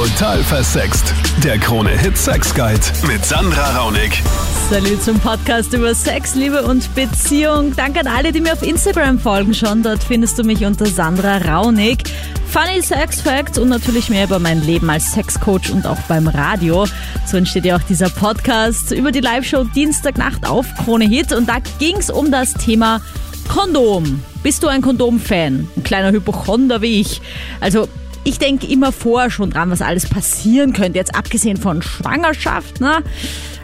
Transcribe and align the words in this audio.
Total 0.00 0.42
versext. 0.42 1.12
Der 1.44 1.58
Krone-Hit 1.58 2.16
Sex 2.16 2.54
Guide 2.54 2.80
mit 3.06 3.22
Sandra 3.22 3.76
Raunig. 3.76 4.22
Salut 4.70 5.02
zum 5.02 5.20
Podcast 5.20 5.74
über 5.74 5.94
Sex, 5.94 6.34
Liebe 6.34 6.62
und 6.62 6.94
Beziehung. 6.94 7.76
Danke 7.76 8.00
an 8.00 8.06
alle, 8.06 8.32
die 8.32 8.40
mir 8.40 8.54
auf 8.54 8.62
Instagram 8.62 9.18
folgen 9.18 9.52
schon. 9.52 9.82
Dort 9.82 10.02
findest 10.02 10.38
du 10.38 10.42
mich 10.42 10.64
unter 10.64 10.86
Sandra 10.86 11.36
Raunig. 11.36 12.04
Funny 12.48 12.80
Sex 12.80 13.20
Facts 13.20 13.58
und 13.58 13.68
natürlich 13.68 14.08
mehr 14.08 14.24
über 14.24 14.38
mein 14.38 14.64
Leben 14.64 14.88
als 14.88 15.12
Sexcoach 15.12 15.70
und 15.70 15.86
auch 15.86 16.00
beim 16.08 16.28
Radio. 16.28 16.86
So 17.26 17.36
entsteht 17.36 17.66
ja 17.66 17.76
auch 17.76 17.82
dieser 17.82 18.08
Podcast 18.08 18.92
über 18.92 19.12
die 19.12 19.20
Live-Show 19.20 19.64
Dienstagnacht 19.64 20.48
auf 20.48 20.64
Krone 20.82 21.04
Hit. 21.04 21.34
Und 21.34 21.46
da 21.46 21.58
ging 21.78 21.98
es 21.98 22.08
um 22.08 22.30
das 22.30 22.54
Thema 22.54 23.02
Kondom. 23.48 24.22
Bist 24.42 24.62
du 24.62 24.68
ein 24.68 24.80
Kondom-Fan? 24.80 25.68
Ein 25.76 25.84
kleiner 25.84 26.10
Hypochonder 26.10 26.80
wie 26.80 27.02
ich. 27.02 27.20
Also 27.60 27.86
ich 28.24 28.38
denke 28.38 28.66
immer 28.66 28.92
vorher 28.92 29.30
schon 29.30 29.50
dran, 29.50 29.70
was 29.70 29.82
alles 29.82 30.08
passieren 30.08 30.72
könnte, 30.72 30.98
jetzt 30.98 31.14
abgesehen 31.14 31.56
von 31.56 31.82
Schwangerschaft, 31.82 32.80
ne? 32.80 33.02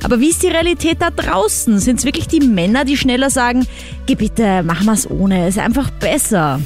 Aber 0.04 0.20
wie 0.20 0.28
ist 0.28 0.42
die 0.42 0.48
Realität 0.48 0.98
da 1.00 1.10
draußen? 1.10 1.78
Sind 1.78 1.98
es 1.98 2.04
wirklich 2.04 2.28
die 2.28 2.40
Männer, 2.40 2.84
die 2.84 2.96
schneller 2.96 3.30
sagen, 3.30 3.66
geh 4.06 4.14
bitte, 4.14 4.62
mach 4.64 4.84
mal's 4.84 5.10
ohne, 5.10 5.48
ist 5.48 5.58
einfach 5.58 5.90
besser? 5.90 6.60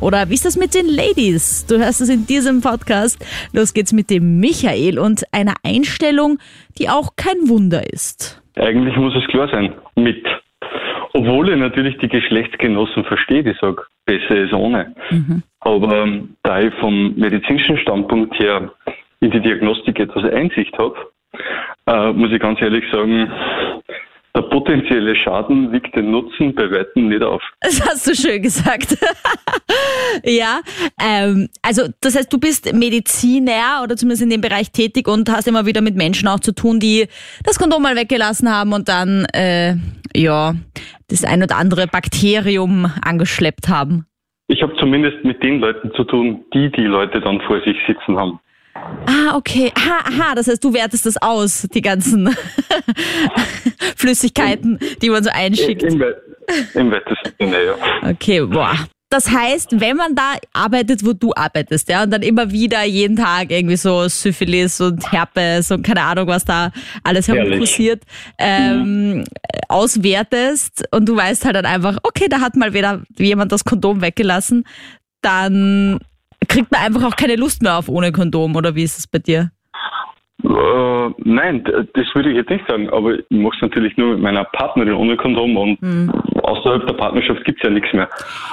Oder 0.00 0.28
wie 0.28 0.34
ist 0.34 0.44
das 0.44 0.56
mit 0.56 0.74
den 0.74 0.86
Ladies? 0.86 1.66
Du 1.66 1.78
hörst 1.78 2.00
es 2.00 2.10
in 2.10 2.26
diesem 2.26 2.60
Podcast. 2.60 3.18
Los 3.52 3.72
geht's 3.72 3.92
mit 3.92 4.10
dem 4.10 4.40
Michael 4.40 4.98
und 4.98 5.24
einer 5.32 5.54
Einstellung, 5.62 6.38
die 6.78 6.90
auch 6.90 7.16
kein 7.16 7.48
Wunder 7.48 7.92
ist. 7.92 8.42
Eigentlich 8.56 8.96
muss 8.96 9.14
es 9.16 9.26
klar 9.28 9.48
sein, 9.50 9.72
mit. 9.96 10.24
Obwohl 11.16 11.48
ich 11.48 11.56
natürlich 11.56 11.96
die 11.96 12.08
Geschlechtsgenossen 12.08 13.02
verstehe, 13.04 13.42
die 13.42 13.54
sagen, 13.58 13.78
besser 14.04 14.36
ist 14.36 14.52
ohne. 14.52 14.94
Mhm. 15.10 15.42
Aber 15.60 16.02
ähm, 16.02 16.36
da 16.42 16.60
ich 16.60 16.74
vom 16.74 17.14
medizinischen 17.16 17.78
Standpunkt 17.78 18.38
her 18.38 18.70
in 19.20 19.30
die 19.30 19.40
Diagnostik 19.40 19.98
etwas 19.98 20.30
Einsicht 20.30 20.76
habe, 20.76 20.94
äh, 21.86 22.12
muss 22.12 22.30
ich 22.32 22.38
ganz 22.38 22.60
ehrlich 22.60 22.84
sagen, 22.92 23.32
der 24.36 24.42
potenzielle 24.42 25.16
Schaden 25.16 25.72
wiegt 25.72 25.96
den 25.96 26.10
Nutzen 26.10 26.54
bei 26.54 26.70
weitem 26.70 27.08
nicht 27.08 27.22
auf. 27.22 27.42
Das 27.62 27.80
hast 27.80 28.06
du 28.06 28.14
schön 28.14 28.42
gesagt. 28.42 28.98
ja, 30.24 30.60
ähm, 31.02 31.48
also 31.62 31.84
das 32.02 32.16
heißt, 32.16 32.30
du 32.30 32.38
bist 32.38 32.72
Mediziner 32.74 33.80
oder 33.82 33.96
zumindest 33.96 34.22
in 34.24 34.30
dem 34.30 34.42
Bereich 34.42 34.70
tätig 34.70 35.08
und 35.08 35.30
hast 35.30 35.48
immer 35.48 35.64
wieder 35.64 35.80
mit 35.80 35.96
Menschen 35.96 36.28
auch 36.28 36.40
zu 36.40 36.52
tun, 36.52 36.80
die 36.80 37.06
das 37.44 37.58
Kondom 37.58 37.82
mal 37.82 37.96
weggelassen 37.96 38.52
haben 38.52 38.74
und 38.74 38.90
dann 38.90 39.24
äh, 39.32 39.76
ja 40.14 40.54
das 41.08 41.24
ein 41.24 41.42
oder 41.42 41.56
andere 41.56 41.86
Bakterium 41.86 42.92
angeschleppt 43.02 43.70
haben. 43.70 44.04
Ich 44.48 44.62
habe 44.62 44.76
zumindest 44.78 45.24
mit 45.24 45.42
den 45.42 45.60
Leuten 45.60 45.92
zu 45.94 46.04
tun, 46.04 46.44
die 46.52 46.70
die 46.70 46.84
Leute 46.84 47.20
dann 47.20 47.40
vor 47.40 47.60
sich 47.62 47.76
sitzen 47.86 48.18
haben. 48.18 48.38
Ah, 49.06 49.36
okay. 49.36 49.72
Aha, 49.74 49.98
aha, 50.04 50.34
das 50.34 50.48
heißt, 50.48 50.62
du 50.62 50.72
wertest 50.72 51.06
das 51.06 51.16
aus, 51.16 51.66
die 51.72 51.82
ganzen 51.82 52.34
Flüssigkeiten, 53.96 54.78
die 55.02 55.10
man 55.10 55.22
so 55.22 55.30
einschickt. 55.30 55.82
Im, 55.82 56.02
im 56.74 56.90
weitesten 56.90 57.32
Sinne, 57.38 57.64
ja. 57.64 57.74
Okay, 58.10 58.40
boah. 58.42 58.76
Das 59.08 59.30
heißt, 59.30 59.80
wenn 59.80 59.96
man 59.96 60.16
da 60.16 60.34
arbeitet, 60.52 61.06
wo 61.06 61.12
du 61.12 61.32
arbeitest, 61.34 61.88
ja, 61.88 62.02
und 62.02 62.10
dann 62.10 62.22
immer 62.22 62.50
wieder 62.50 62.82
jeden 62.82 63.16
Tag 63.16 63.52
irgendwie 63.52 63.76
so 63.76 64.08
Syphilis 64.08 64.80
und 64.80 65.12
Herpes 65.12 65.70
und 65.70 65.84
keine 65.86 66.02
Ahnung, 66.02 66.26
was 66.26 66.44
da 66.44 66.72
alles 67.04 67.28
herumkursiert, 67.28 68.02
ähm, 68.38 69.18
mhm. 69.18 69.24
auswertest 69.68 70.84
und 70.90 71.08
du 71.08 71.14
weißt 71.14 71.44
halt 71.44 71.54
dann 71.54 71.66
einfach, 71.66 71.98
okay, 72.02 72.26
da 72.28 72.40
hat 72.40 72.56
mal 72.56 72.74
wieder 72.74 73.04
jemand 73.16 73.52
das 73.52 73.64
Kondom 73.64 74.00
weggelassen, 74.00 74.64
dann 75.22 76.00
kriegt 76.48 76.70
man 76.70 76.82
einfach 76.82 77.04
auch 77.04 77.16
keine 77.16 77.36
Lust 77.36 77.62
mehr 77.62 77.78
auf 77.78 77.88
ohne 77.88 78.12
Kondom, 78.12 78.56
oder 78.56 78.74
wie 78.74 78.82
ist 78.82 78.98
es 78.98 79.06
bei 79.06 79.18
dir? 79.18 79.50
Äh, 80.44 81.10
nein, 81.24 81.64
das 81.64 82.06
würde 82.14 82.30
ich 82.30 82.36
jetzt 82.36 82.50
nicht 82.50 82.66
sagen, 82.68 82.90
aber 82.90 83.14
ich 83.14 83.24
mache 83.30 83.56
es 83.56 83.62
natürlich 83.62 83.96
nur 83.96 84.12
mit 84.12 84.20
meiner 84.20 84.44
Partnerin 84.44 84.92
ohne 84.92 85.16
Kondom 85.16 85.56
und 85.56 85.82
mhm. 85.82 86.10
außerhalb 86.42 86.86
der 86.86 86.92
Partnerschaft 86.94 87.44
gibt 87.44 87.58
es 87.58 87.64
ja 87.64 87.70
nichts 87.70 87.92
mehr. 87.92 88.08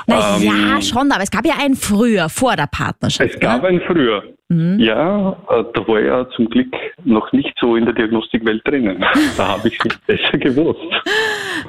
Na 0.07 0.37
ähm, 0.37 0.43
ja, 0.43 0.81
schon, 0.81 1.11
aber 1.11 1.23
es 1.23 1.31
gab 1.31 1.45
ja 1.45 1.55
einen 1.61 1.75
früher, 1.75 2.29
vor 2.29 2.55
der 2.55 2.67
Partnerschaft. 2.67 3.29
Es 3.29 3.39
gab 3.39 3.61
ne? 3.61 3.67
einen 3.67 3.81
früher. 3.81 4.23
Mhm. 4.47 4.79
Ja, 4.79 5.31
äh, 5.49 5.63
da 5.73 5.87
war 5.87 5.99
ja 5.99 6.29
zum 6.35 6.49
Glück 6.49 6.73
noch 7.03 7.31
nicht 7.33 7.53
so 7.59 7.75
in 7.75 7.85
der 7.85 7.93
Diagnostikwelt 7.93 8.65
drinnen. 8.67 9.03
Da 9.37 9.47
habe 9.47 9.67
ich 9.67 9.77
es 9.79 9.85
nicht 9.85 10.07
besser 10.07 10.37
gewusst. 10.37 10.79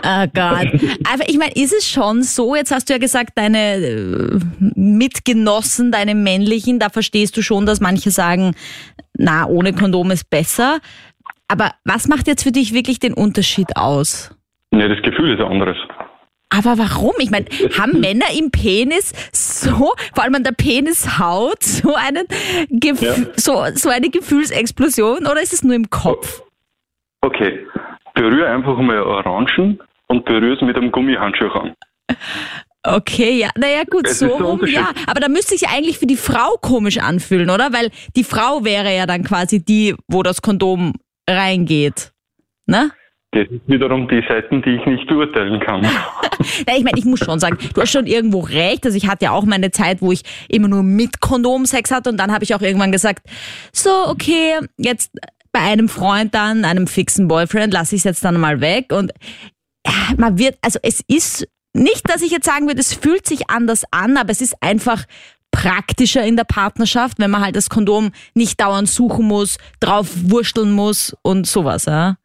Oh 0.06 0.26
Gott. 0.34 0.68
Aber 1.12 1.28
ich 1.28 1.38
meine, 1.38 1.52
ist 1.54 1.72
es 1.72 1.88
schon 1.88 2.22
so, 2.22 2.54
jetzt 2.54 2.70
hast 2.70 2.88
du 2.88 2.92
ja 2.92 2.98
gesagt, 2.98 3.30
deine 3.36 3.76
äh, 3.76 4.38
Mitgenossen, 4.74 5.90
deine 5.90 6.14
männlichen, 6.14 6.78
da 6.78 6.90
verstehst 6.90 7.36
du 7.36 7.42
schon, 7.42 7.64
dass 7.64 7.80
manche 7.80 8.10
sagen, 8.10 8.54
na, 9.16 9.46
ohne 9.46 9.72
Kondom 9.72 10.10
ist 10.10 10.28
besser. 10.28 10.80
Aber 11.48 11.72
was 11.84 12.06
macht 12.08 12.26
jetzt 12.26 12.42
für 12.42 12.52
dich 12.52 12.74
wirklich 12.74 12.98
den 12.98 13.14
Unterschied 13.14 13.76
aus? 13.76 14.30
Ja, 14.72 14.88
das 14.88 15.02
Gefühl 15.02 15.34
ist 15.34 15.40
ein 15.40 15.50
anderes. 15.50 15.76
Aber 16.50 16.78
warum? 16.78 17.14
Ich 17.18 17.30
meine, 17.30 17.46
haben 17.78 18.00
Männer 18.00 18.26
im 18.38 18.50
Penis 18.50 19.12
so, 19.32 19.92
vor 20.14 20.22
allem 20.22 20.34
an 20.34 20.44
der 20.44 20.52
Penishaut, 20.52 21.62
so, 21.62 21.94
einen 21.94 22.26
Gef 22.70 23.00
ja. 23.00 23.14
so, 23.36 23.64
so 23.74 23.88
eine 23.88 24.10
Gefühlsexplosion 24.10 25.26
oder 25.26 25.42
ist 25.42 25.52
es 25.52 25.64
nur 25.64 25.74
im 25.74 25.90
Kopf? 25.90 26.42
Okay, 27.22 27.66
berühre 28.14 28.48
einfach 28.48 28.76
mal 28.78 29.00
Orangen 29.02 29.80
und 30.08 30.24
berühre 30.24 30.54
es 30.54 30.62
mit 30.62 30.76
einem 30.76 30.92
Gummihandschuh 30.92 31.48
an. 31.48 31.74
Okay, 32.86 33.38
ja, 33.38 33.48
naja 33.56 33.84
gut, 33.90 34.06
es 34.06 34.18
so 34.18 34.26
rum, 34.28 34.60
ja. 34.66 34.90
Aber 35.06 35.20
da 35.20 35.28
müsste 35.28 35.56
sich 35.56 35.68
eigentlich 35.68 35.98
für 35.98 36.06
die 36.06 36.16
Frau 36.16 36.56
komisch 36.60 36.98
anfühlen, 36.98 37.48
oder? 37.48 37.72
Weil 37.72 37.90
die 38.14 38.24
Frau 38.24 38.64
wäre 38.64 38.94
ja 38.94 39.06
dann 39.06 39.24
quasi 39.24 39.64
die, 39.64 39.94
wo 40.06 40.22
das 40.22 40.42
Kondom 40.42 40.92
reingeht. 41.28 42.12
Ne? 42.66 42.90
Das 43.32 43.48
ist 43.48 43.66
wiederum 43.66 44.06
die 44.06 44.22
Seiten, 44.28 44.62
die 44.62 44.76
ich 44.76 44.86
nicht 44.86 45.08
beurteilen 45.08 45.58
kann. 45.60 45.82
ja, 46.68 46.76
ich 46.76 46.84
meine, 46.84 46.98
ich 46.98 47.06
muss 47.06 47.20
schon 47.20 47.40
sagen, 47.40 47.56
du 47.74 47.80
hast 47.80 47.90
schon 47.90 48.06
irgendwo 48.06 48.40
recht. 48.40 48.84
Also 48.84 48.96
ich 48.98 49.08
hatte 49.08 49.24
ja 49.24 49.30
auch 49.32 49.44
meine 49.44 49.70
Zeit, 49.70 50.02
wo 50.02 50.12
ich 50.12 50.22
immer 50.48 50.68
nur 50.68 50.82
mit 50.82 51.20
Kondom 51.20 51.64
Sex 51.64 51.90
hatte 51.90 52.10
und 52.10 52.18
dann 52.18 52.32
habe 52.32 52.44
ich 52.44 52.54
auch 52.54 52.60
irgendwann 52.60 52.92
gesagt, 52.92 53.26
so, 53.72 53.90
okay, 54.08 54.58
jetzt 54.76 55.10
bei 55.52 55.60
einem 55.60 55.88
Freund 55.88 56.34
dann, 56.34 56.64
einem 56.64 56.86
fixen 56.86 57.28
Boyfriend, 57.28 57.72
lasse 57.72 57.94
ich 57.94 58.00
es 58.00 58.04
jetzt 58.04 58.24
dann 58.24 58.38
mal 58.38 58.60
weg. 58.60 58.92
Und 58.92 59.12
man 60.16 60.38
wird, 60.38 60.56
also 60.62 60.78
es 60.82 61.00
ist 61.06 61.46
nicht, 61.72 62.08
dass 62.08 62.22
ich 62.22 62.30
jetzt 62.30 62.46
sagen 62.46 62.66
würde, 62.66 62.80
es 62.80 62.94
fühlt 62.94 63.26
sich 63.26 63.50
anders 63.50 63.84
an, 63.90 64.16
aber 64.16 64.30
es 64.30 64.40
ist 64.40 64.54
einfach 64.60 65.04
praktischer 65.50 66.24
in 66.24 66.36
der 66.36 66.44
Partnerschaft, 66.44 67.18
wenn 67.18 67.30
man 67.30 67.42
halt 67.42 67.56
das 67.56 67.68
Kondom 67.70 68.10
nicht 68.34 68.60
dauernd 68.60 68.88
suchen 68.88 69.26
muss, 69.26 69.58
drauf 69.80 70.08
wursteln 70.24 70.72
muss 70.72 71.16
und 71.22 71.46
sowas. 71.46 71.86
Ja? 71.86 72.16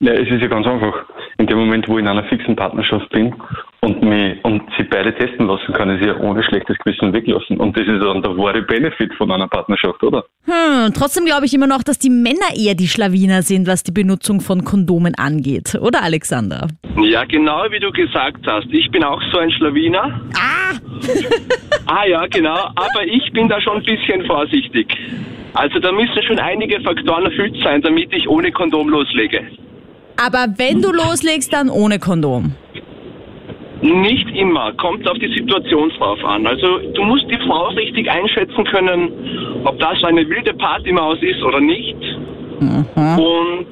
Ja, 0.00 0.12
es 0.12 0.28
ist 0.30 0.40
ja 0.40 0.48
ganz 0.48 0.66
einfach. 0.66 0.94
In 1.44 1.48
dem 1.48 1.58
Moment, 1.58 1.86
wo 1.88 1.98
ich 1.98 2.02
in 2.02 2.08
einer 2.08 2.24
fixen 2.24 2.56
Partnerschaft 2.56 3.10
bin 3.10 3.34
und, 3.82 4.02
mich, 4.02 4.42
und 4.46 4.62
sie 4.78 4.84
beide 4.84 5.14
testen 5.14 5.46
lassen, 5.46 5.74
kann 5.74 5.90
ich 5.90 6.00
sie 6.00 6.08
ja 6.08 6.16
ohne 6.16 6.42
schlechtes 6.42 6.78
Gewissen 6.78 7.12
weglassen. 7.12 7.58
Und 7.58 7.76
das 7.76 7.86
ist 7.86 8.02
dann 8.02 8.22
der 8.22 8.34
wahre 8.38 8.62
Benefit 8.62 9.12
von 9.12 9.30
einer 9.30 9.46
Partnerschaft, 9.46 10.02
oder? 10.02 10.24
Hm, 10.46 10.94
trotzdem 10.94 11.26
glaube 11.26 11.44
ich 11.44 11.52
immer 11.52 11.66
noch, 11.66 11.82
dass 11.82 11.98
die 11.98 12.08
Männer 12.08 12.48
eher 12.56 12.74
die 12.74 12.88
Schlawiner 12.88 13.42
sind, 13.42 13.66
was 13.66 13.82
die 13.82 13.92
Benutzung 13.92 14.40
von 14.40 14.64
Kondomen 14.64 15.14
angeht. 15.16 15.74
Oder, 15.82 16.02
Alexander? 16.02 16.66
Ja, 17.02 17.26
genau 17.26 17.66
wie 17.68 17.78
du 17.78 17.90
gesagt 17.90 18.46
hast. 18.46 18.68
Ich 18.70 18.90
bin 18.90 19.04
auch 19.04 19.20
so 19.30 19.36
ein 19.36 19.50
Schlawiner. 19.50 20.18
Ah! 20.38 20.78
ah 21.84 22.06
ja, 22.06 22.26
genau. 22.28 22.70
Aber 22.74 23.04
ich 23.04 23.30
bin 23.34 23.50
da 23.50 23.60
schon 23.60 23.76
ein 23.76 23.84
bisschen 23.84 24.24
vorsichtig. 24.24 24.96
Also 25.52 25.78
da 25.78 25.92
müssen 25.92 26.22
schon 26.22 26.38
einige 26.38 26.80
Faktoren 26.80 27.26
erfüllt 27.26 27.54
sein, 27.62 27.82
damit 27.82 28.14
ich 28.14 28.26
ohne 28.30 28.50
Kondom 28.50 28.88
loslege. 28.88 29.46
Aber 30.16 30.46
wenn 30.56 30.80
du 30.80 30.92
loslegst, 30.92 31.52
dann 31.52 31.68
ohne 31.68 31.98
Kondom. 31.98 32.54
Nicht 33.82 34.30
immer, 34.34 34.72
kommt 34.74 35.06
auf 35.08 35.18
die 35.18 35.32
Situation 35.34 35.90
drauf 35.98 36.24
an. 36.24 36.46
Also 36.46 36.78
du 36.94 37.02
musst 37.02 37.26
die 37.30 37.38
Frau 37.46 37.68
richtig 37.68 38.10
einschätzen 38.10 38.64
können, 38.64 39.10
ob 39.64 39.78
das 39.78 40.02
eine 40.04 40.26
wilde 40.28 40.54
Partymaus 40.54 41.18
ist 41.20 41.42
oder 41.42 41.60
nicht. 41.60 41.96
Mhm. 42.60 42.86
Und 42.96 43.66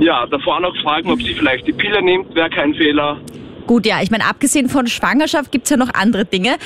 ja, 0.00 0.26
davor 0.26 0.60
noch 0.60 0.76
fragen, 0.82 1.10
ob 1.10 1.20
sie 1.22 1.34
vielleicht 1.34 1.66
die 1.66 1.72
Pille 1.72 2.02
nimmt, 2.02 2.34
wäre 2.34 2.50
kein 2.50 2.74
Fehler. 2.74 3.18
Gut, 3.66 3.86
ja, 3.86 4.02
ich 4.02 4.10
meine, 4.10 4.26
abgesehen 4.26 4.68
von 4.68 4.86
Schwangerschaft 4.86 5.50
gibt 5.50 5.64
es 5.64 5.70
ja 5.70 5.76
noch 5.76 5.92
andere 5.94 6.24
Dinge. 6.24 6.56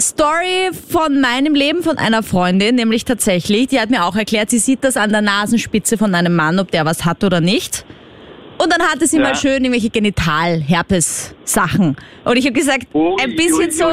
Story 0.00 0.70
von 0.72 1.20
meinem 1.20 1.54
Leben 1.54 1.82
von 1.82 1.96
einer 1.96 2.22
Freundin, 2.22 2.74
nämlich 2.74 3.04
tatsächlich, 3.04 3.68
die 3.68 3.80
hat 3.80 3.90
mir 3.90 4.04
auch 4.04 4.16
erklärt, 4.16 4.50
sie 4.50 4.58
sieht 4.58 4.82
das 4.82 4.96
an 4.96 5.10
der 5.10 5.22
Nasenspitze 5.22 5.96
von 5.96 6.14
einem 6.14 6.34
Mann, 6.34 6.58
ob 6.58 6.70
der 6.72 6.84
was 6.84 7.04
hat 7.04 7.22
oder 7.22 7.40
nicht. 7.40 7.84
Und 8.62 8.72
dann 8.72 8.82
hatte 8.82 9.06
sie 9.08 9.16
ja. 9.16 9.24
mal 9.24 9.34
schön 9.34 9.64
irgendwelche 9.64 9.90
Genital-Herpes-Sachen. 9.90 11.96
Und 12.24 12.36
ich 12.36 12.44
habe 12.44 12.52
gesagt, 12.52 12.86
ui, 12.94 13.20
ein 13.20 13.34
bisschen 13.34 13.58
ui, 13.58 13.72
so, 13.72 13.88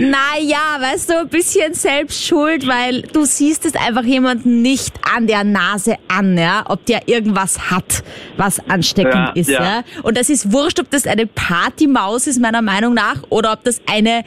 naja, 0.00 0.76
weißt 0.80 1.08
du, 1.08 1.20
ein 1.20 1.28
bisschen 1.28 1.72
selbst 1.72 2.26
schuld, 2.26 2.66
weil 2.66 3.00
du 3.02 3.24
siehst 3.24 3.64
es 3.64 3.74
einfach 3.74 4.04
jemanden 4.04 4.60
nicht 4.60 4.92
an 5.14 5.26
der 5.26 5.44
Nase 5.44 5.96
an, 6.08 6.36
ja, 6.36 6.64
ob 6.68 6.84
der 6.84 7.08
irgendwas 7.08 7.70
hat, 7.70 8.04
was 8.36 8.60
ansteckend 8.68 9.14
ja, 9.14 9.32
ist, 9.34 9.48
ja. 9.48 9.62
ja. 9.62 9.82
Und 10.02 10.18
das 10.18 10.28
ist 10.28 10.52
wurscht, 10.52 10.78
ob 10.78 10.90
das 10.90 11.06
eine 11.06 11.26
Partymaus 11.26 12.26
ist, 12.26 12.38
meiner 12.38 12.60
Meinung 12.60 12.92
nach, 12.92 13.22
oder 13.30 13.54
ob 13.54 13.64
das 13.64 13.80
eine 13.90 14.24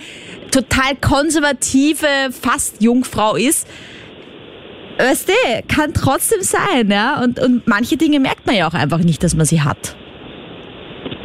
total 0.50 0.96
konservative, 1.00 2.08
fast 2.32 2.82
Jungfrau 2.82 3.36
ist 3.36 3.68
weißt 5.00 5.30
du, 5.30 5.34
kann 5.68 5.94
trotzdem 5.94 6.42
sein, 6.42 6.90
ja. 6.90 7.22
Und, 7.24 7.40
und 7.40 7.68
manche 7.68 7.98
Dinge 7.98 8.20
merkt 8.20 8.46
man 8.46 8.56
ja 8.56 8.68
auch 8.68 8.74
einfach 8.74 9.00
nicht, 9.00 9.24
dass 9.24 9.36
man 9.36 9.46
sie 9.46 9.62
hat. 9.62 9.96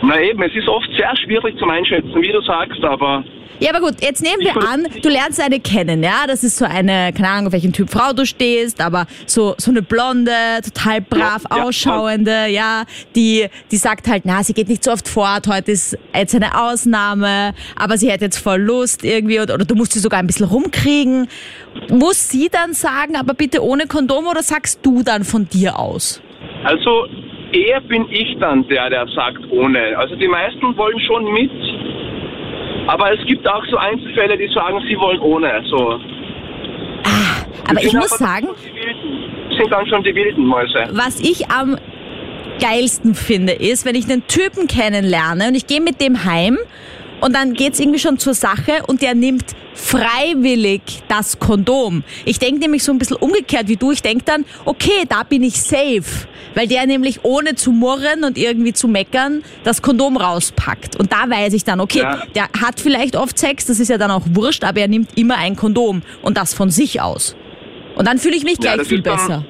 Na 0.07 0.21
eben, 0.21 0.43
es 0.43 0.55
ist 0.55 0.69
oft 0.69 0.89
sehr 0.97 1.17
schwierig 1.17 1.59
zum 1.59 1.71
Einschätzen, 1.71 2.15
wie 2.21 2.33
du 2.33 2.41
sagst, 2.43 2.83
aber 2.85 3.25
Ja, 3.59 3.71
aber 3.71 3.81
gut, 3.81 4.03
jetzt 4.03 4.23
nehmen 4.23 4.41
wir 4.41 4.57
an, 4.57 4.87
du 5.03 5.09
lernst 5.09 5.41
eine 5.41 5.61
kennen, 5.61 6.03
ja? 6.03 6.27
Das 6.27 6.45
ist 6.45 6.59
so 6.59 6.67
eine, 6.67 7.13
keine 7.15 7.29
Ahnung, 7.29 7.47
auf 7.47 7.53
welchen 7.53 7.73
Typ 7.73 7.89
Frau 7.89 8.13
du 8.13 8.27
stehst, 8.27 8.81
aber 8.81 9.07
so, 9.27 9.55
so 9.57 9.71
eine 9.71 9.81
blonde, 9.81 10.33
total 10.63 11.01
brav 11.01 11.45
Ja, 11.49 11.57
ja, 11.57 11.63
ausschauende, 11.65 12.49
ja, 12.49 12.85
die, 13.17 13.47
die 13.71 13.77
sagt 13.77 14.09
halt, 14.09 14.25
na, 14.27 14.43
sie 14.43 14.53
geht 14.53 14.69
nicht 14.69 14.85
so 14.85 14.93
oft 14.93 15.09
fort, 15.09 15.47
heute 15.49 15.71
ist 15.73 15.97
jetzt 16.15 16.35
eine 16.35 16.61
Ausnahme, 16.61 17.55
aber 17.77 17.97
sie 17.97 18.11
hätte 18.11 18.27
jetzt 18.27 18.39
voll 18.39 18.61
Lust 18.61 19.05
irgendwie, 19.05 19.41
oder, 19.41 19.55
oder 19.55 19.65
du 19.65 19.75
musst 19.75 19.93
sie 19.93 20.01
sogar 20.01 20.21
ein 20.21 20.27
bisschen 20.27 20.47
rumkriegen. 20.47 21.29
Muss 21.89 22.29
sie 22.29 22.51
dann 22.51 22.75
sagen, 22.75 23.17
aber 23.17 23.35
bitte 23.35 23.63
ohne 23.63 23.87
Kondom, 23.87 24.27
oder 24.27 24.43
sagst 24.43 24.85
du 24.85 25.03
dann 25.03 25.25
von 25.25 25.49
dir 25.49 25.79
aus? 25.79 26.21
also 26.65 27.07
eher 27.55 27.81
bin 27.81 28.07
ich 28.11 28.37
dann 28.41 28.67
der, 28.69 28.91
der 28.91 29.07
sagt 29.09 29.41
ohne. 29.51 29.97
Also 29.97 30.17
die 30.17 30.29
meisten 30.29 30.77
wollen 30.77 31.01
schon 31.01 31.33
mit, 31.33 31.51
aber 32.87 33.13
es 33.13 33.27
gibt 33.27 33.47
auch 33.49 33.65
so 33.71 33.77
Einzelfälle, 33.77 34.37
die 34.37 34.49
sagen, 34.49 34.81
sie 34.89 34.99
wollen 34.99 35.21
ohne. 35.21 35.63
So. 35.71 36.01
Aber 37.69 37.83
ich 37.83 37.93
muss 37.93 38.11
sagen, 38.11 38.49
wilden, 38.49 39.57
sind 39.57 39.73
dann 39.73 39.87
schon 39.87 40.03
die 40.03 40.15
wilden 40.15 40.47
Mäuse. 40.47 40.87
was 40.93 41.21
ich 41.21 41.51
am 41.51 41.77
geilsten 42.61 43.15
finde, 43.15 43.53
ist, 43.53 43.85
wenn 43.85 43.95
ich 43.95 44.11
einen 44.11 44.27
Typen 44.27 44.67
kennenlerne 44.69 45.49
und 45.49 45.55
ich 45.55 45.67
gehe 45.67 45.81
mit 45.81 46.01
dem 46.01 46.25
heim 46.25 46.59
und 47.25 47.35
dann 47.35 47.55
geht's 47.55 47.81
irgendwie 47.81 47.99
schon 47.99 48.19
zur 48.19 48.35
Sache 48.35 48.83
und 48.87 49.01
der 49.01 49.15
nimmt 49.15 49.45
freiwillig 49.75 50.83
das 51.09 51.39
Kondom. 51.39 52.05
Ich 52.27 52.39
denke 52.39 52.61
nämlich 52.61 52.85
so 52.85 52.93
ein 52.93 52.99
bisschen 52.99 53.17
umgekehrt 53.17 53.69
wie 53.69 53.77
du. 53.77 53.93
Ich 53.93 54.03
denke 54.03 54.25
dann, 54.25 54.45
okay, 54.67 55.05
da 55.09 55.23
bin 55.23 55.43
ich 55.43 55.61
safe. 55.63 56.29
Weil 56.55 56.69
der 56.69 56.87
nämlich 56.87 57.25
ohne 57.25 57.55
zu 57.55 57.73
murren 57.73 58.23
und 58.25 58.39
irgendwie 58.39 58.73
zu 58.75 58.87
meckern 58.89 59.43
das 59.65 59.83
Kondom 59.83 60.17
rauspackt. 60.17 60.97
Und 60.97 61.13
da 61.13 61.29
weiß 61.29 61.55
ich 61.55 61.65
dann, 61.65 61.81
okay, 61.81 62.01
Ja. 62.01 62.23
der 62.35 62.45
hat 62.61 62.79
vielleicht 62.79 63.17
oft 63.17 63.39
Sex, 63.39 63.67
das 63.67 63.81
ist 63.81 63.89
ja 63.89 63.99
dann 63.99 64.11
auch 64.11 64.23
wurscht, 64.33 64.63
aber 64.63 64.81
er 64.81 64.89
nimmt 64.89 65.17
immer 65.19 65.37
ein 65.39 65.57
Kondom 65.57 66.03
und 66.23 66.37
das 66.37 66.53
von 66.55 66.71
sich 66.71 67.01
aus. 67.01 67.35
Und 67.97 68.07
dann 68.07 68.19
fühle 68.19 68.37
ich 68.37 68.45
mich 68.45 68.59
Ja, 68.59 68.75
gleich 68.75 68.77
das 68.77 68.89
viel 68.89 69.03
besser. 69.03 69.45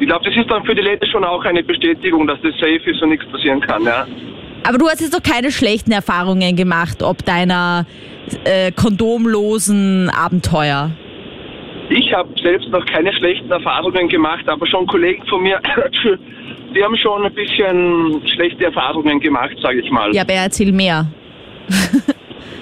Ich 0.00 0.06
glaube, 0.06 0.24
das 0.24 0.36
ist 0.36 0.50
dann 0.50 0.64
für 0.64 0.74
die 0.74 0.82
Leute 0.82 1.06
schon 1.06 1.24
auch 1.24 1.44
eine 1.44 1.62
Bestätigung, 1.62 2.26
dass 2.26 2.38
das 2.42 2.52
safe 2.54 2.90
ist 2.90 3.02
und 3.02 3.10
nichts 3.10 3.26
passieren 3.30 3.60
kann. 3.60 3.82
Ja. 3.84 4.06
Aber 4.68 4.76
du 4.76 4.86
hast 4.86 5.00
jetzt 5.00 5.14
doch 5.14 5.22
keine 5.22 5.50
schlechten 5.50 5.92
Erfahrungen 5.92 6.54
gemacht, 6.54 7.02
ob 7.02 7.24
deiner 7.24 7.86
äh, 8.44 8.70
kondomlosen 8.70 10.10
Abenteuer. 10.10 10.90
Ich 11.88 12.12
habe 12.12 12.28
selbst 12.42 12.68
noch 12.68 12.84
keine 12.84 13.10
schlechten 13.14 13.50
Erfahrungen 13.50 14.10
gemacht, 14.10 14.46
aber 14.46 14.66
schon 14.66 14.86
Kollegen 14.86 15.24
von 15.26 15.42
mir, 15.42 15.58
die 16.74 16.84
haben 16.84 16.98
schon 16.98 17.24
ein 17.24 17.32
bisschen 17.32 18.20
schlechte 18.28 18.66
Erfahrungen 18.66 19.18
gemacht, 19.20 19.56
sage 19.62 19.80
ich 19.80 19.90
mal. 19.90 20.14
Ja, 20.14 20.20
aber 20.20 20.34
erzähl 20.34 20.70
mehr. 20.72 21.06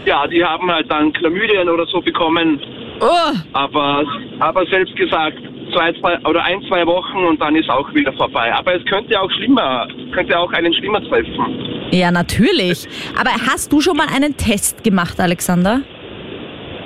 Ja, 0.06 0.25
die 0.29 0.44
haben 0.44 0.70
halt 0.70 0.88
dann 0.88 1.12
Chlamydien 1.12 1.69
oder 1.69 1.85
so 1.87 2.00
bekommen, 2.00 2.61
Oh, 3.00 3.32
aber, 3.53 4.05
aber 4.38 4.64
selbst 4.67 4.94
gesagt, 4.94 5.37
zwei, 5.76 5.93
zwei 6.00 6.19
oder 6.28 6.43
ein, 6.44 6.62
zwei 6.69 6.87
Wochen 6.87 7.19
und 7.19 7.40
dann 7.40 7.55
ist 7.55 7.69
auch 7.69 7.93
wieder 7.93 8.12
vorbei. 8.14 8.52
Aber 8.55 8.75
es 8.75 8.84
könnte 8.87 9.20
auch 9.20 9.31
schlimmer, 9.32 9.87
könnte 10.12 10.38
auch 10.38 10.52
einen 10.52 10.73
schlimmer 10.73 11.02
treffen. 11.02 11.90
ja, 11.90 12.11
natürlich. 12.11 12.88
Aber 13.19 13.31
hast 13.31 13.73
du 13.73 13.81
schon 13.81 13.96
mal 13.96 14.06
einen 14.14 14.37
Test 14.37 14.82
gemacht, 14.82 15.20
Alexander? 15.20 15.82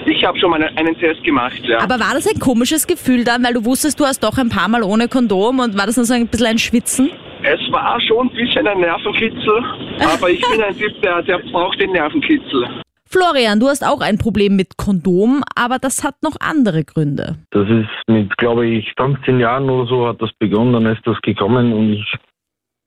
Ich 0.07 0.25
habe 0.25 0.39
schon 0.39 0.51
mal 0.51 0.63
einen, 0.77 0.99
Test 0.99 1.23
gemacht, 1.23 1.61
ja. 1.63 1.79
Aber 1.79 2.01
war 2.01 2.15
das 2.15 2.27
ein 2.27 2.41
komisches 2.41 2.87
Gefühl 2.87 3.23
dann, 3.23 3.45
weil 3.45 3.53
du 3.53 3.65
wusstest, 3.65 4.01
du 4.01 4.05
hast 4.05 4.25
doch 4.25 4.39
ein 4.39 4.49
paar 4.49 4.69
Mal 4.69 4.83
ohne 4.83 5.09
Kondom 5.09 5.61
und 5.61 5.79
war 5.79 5.87
das 5.87 5.97
dann 5.97 6.05
so 6.05 6.15
ein 6.15 6.27
bisschen 6.27 6.47
ein 6.47 6.59
Schwitzen? 6.59 7.11
Es 7.43 7.61
war 7.71 8.01
schon 8.01 8.29
ein 8.29 8.35
bisschen 8.35 8.67
ein 8.67 8.81
Nervenkitzel, 8.81 9.65
aber 10.13 10.31
ich 10.31 10.41
bin 10.41 10.63
ein 10.63 10.77
Typ, 10.77 11.01
der, 11.03 11.23
der 11.23 11.39
braucht 11.39 11.81
den 11.81 11.93
Nervenkitzel. 11.93 12.69
Florian, 13.13 13.59
du 13.59 13.67
hast 13.67 13.85
auch 13.85 14.01
ein 14.01 14.19
Problem 14.19 14.55
mit 14.55 14.77
Kondom, 14.77 15.43
aber 15.57 15.81
das 15.81 16.05
hat 16.05 16.23
noch 16.23 16.37
andere 16.39 16.85
Gründe. 16.85 17.39
Das 17.51 17.69
ist 17.69 17.89
mit, 18.07 18.37
glaube 18.37 18.69
ich, 18.69 18.93
15 18.97 19.41
Jahren 19.41 19.69
oder 19.69 19.89
so 19.89 20.07
hat 20.07 20.23
das 20.23 20.31
begonnen, 20.39 20.75
dann 20.75 20.87
ist 20.87 21.05
das 21.05 21.21
gekommen 21.23 21.73
und 21.73 21.93
ich, 21.95 22.15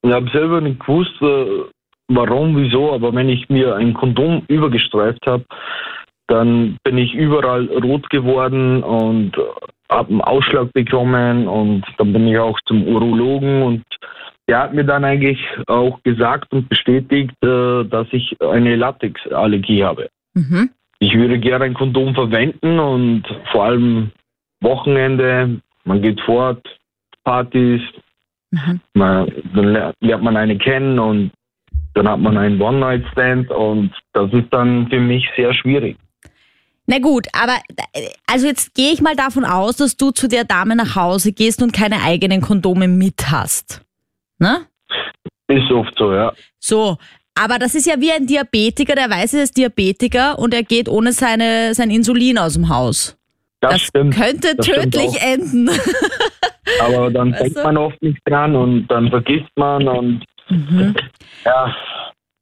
ich 0.01 0.11
habe 0.13 0.29
selber 0.31 0.61
nicht 0.61 0.79
gewusst, 0.79 1.21
äh, 1.21 1.65
warum, 2.07 2.55
wieso, 2.55 2.93
aber 2.93 3.13
wenn 3.13 3.27
ich 3.27 3.49
mir 3.49 3.75
ein 3.75 3.93
Kondom 3.93 4.43
übergestreift 4.47 5.27
habe, 5.27 5.43
dann 6.27 6.77
bin 6.85 6.97
ich 6.97 7.13
überall 7.13 7.65
rot 7.83 8.09
geworden 8.09 8.81
und 8.81 9.33
habe 9.91 10.09
einen 10.09 10.21
Ausschlag 10.21 10.71
bekommen 10.71 11.49
und 11.49 11.83
dann 11.97 12.13
bin 12.13 12.27
ich 12.29 12.39
auch 12.39 12.57
zum 12.65 12.87
Urologen 12.87 13.61
und 13.61 13.83
der 14.47 14.59
hat 14.59 14.73
mir 14.73 14.83
dann 14.83 15.03
eigentlich 15.05 15.39
auch 15.67 16.01
gesagt 16.03 16.51
und 16.51 16.67
bestätigt, 16.69 17.31
äh, 17.43 17.83
dass 17.85 18.07
ich 18.11 18.35
eine 18.41 18.75
Latexallergie 18.75 19.83
habe. 19.83 20.09
Mhm. 20.33 20.69
Ich 20.99 21.13
würde 21.15 21.39
gerne 21.39 21.65
ein 21.65 21.73
Kondom 21.73 22.13
verwenden 22.13 22.79
und 22.79 23.23
vor 23.51 23.65
allem 23.65 24.11
Wochenende, 24.61 25.61
man 25.83 26.01
geht 26.01 26.19
fort, 26.21 26.65
Partys, 27.23 27.81
Mhm. 28.51 28.79
man, 28.93 29.31
dann 29.55 29.65
ler- 29.73 29.93
lernt 30.01 30.23
man 30.23 30.37
eine 30.37 30.57
kennen 30.57 30.99
und 30.99 31.31
dann 31.95 32.07
hat 32.07 32.19
man 32.19 32.37
einen 32.37 32.61
One-Night-Stand 32.61 33.49
und 33.49 33.91
das 34.13 34.31
ist 34.33 34.47
dann 34.51 34.87
für 34.89 34.99
mich 34.99 35.27
sehr 35.35 35.53
schwierig. 35.53 35.97
Na 36.85 36.99
gut, 36.99 37.27
aber 37.33 37.53
also 38.27 38.45
jetzt 38.47 38.75
gehe 38.75 38.91
ich 38.91 39.01
mal 39.01 39.15
davon 39.15 39.45
aus, 39.45 39.77
dass 39.77 39.95
du 39.95 40.11
zu 40.11 40.27
der 40.27 40.43
Dame 40.43 40.75
nach 40.75 40.95
Hause 40.95 41.31
gehst 41.33 41.61
und 41.63 41.71
keine 41.73 42.01
eigenen 42.03 42.41
Kondome 42.41 42.87
mit 42.87 43.31
hast. 43.31 43.81
Ne? 44.43 44.67
Ist 45.47 45.71
oft 45.71 45.93
so, 45.97 46.13
ja. 46.13 46.33
So, 46.59 46.97
aber 47.35 47.57
das 47.59 47.75
ist 47.75 47.85
ja 47.87 47.95
wie 47.99 48.11
ein 48.11 48.27
Diabetiker, 48.27 48.95
der 48.95 49.09
weiß, 49.09 49.33
er 49.35 49.43
ist 49.43 49.55
Diabetiker 49.57 50.37
und 50.37 50.53
er 50.53 50.63
geht 50.63 50.87
ohne 50.89 51.13
seine, 51.13 51.73
sein 51.73 51.89
Insulin 51.89 52.37
aus 52.37 52.53
dem 52.53 52.67
Haus. 52.69 53.17
Das, 53.61 53.71
Das 53.73 53.81
stimmt. 53.83 54.13
könnte 54.15 54.55
das 54.55 54.65
stimmt 54.67 54.93
tödlich 54.93 55.09
auch. 55.21 55.21
enden. 55.21 55.69
Aber 56.81 57.09
dann 57.11 57.31
Weißt 57.31 57.41
denkt 57.41 57.57
du? 57.57 57.63
man 57.63 57.77
oft 57.77 58.01
nicht 58.01 58.19
dran 58.25 58.55
und 58.55 58.87
dann 58.87 59.09
vergisst 59.09 59.49
man 59.55 59.87
und 59.87 60.23
Mhm. 60.49 60.93
ja, 61.45 61.73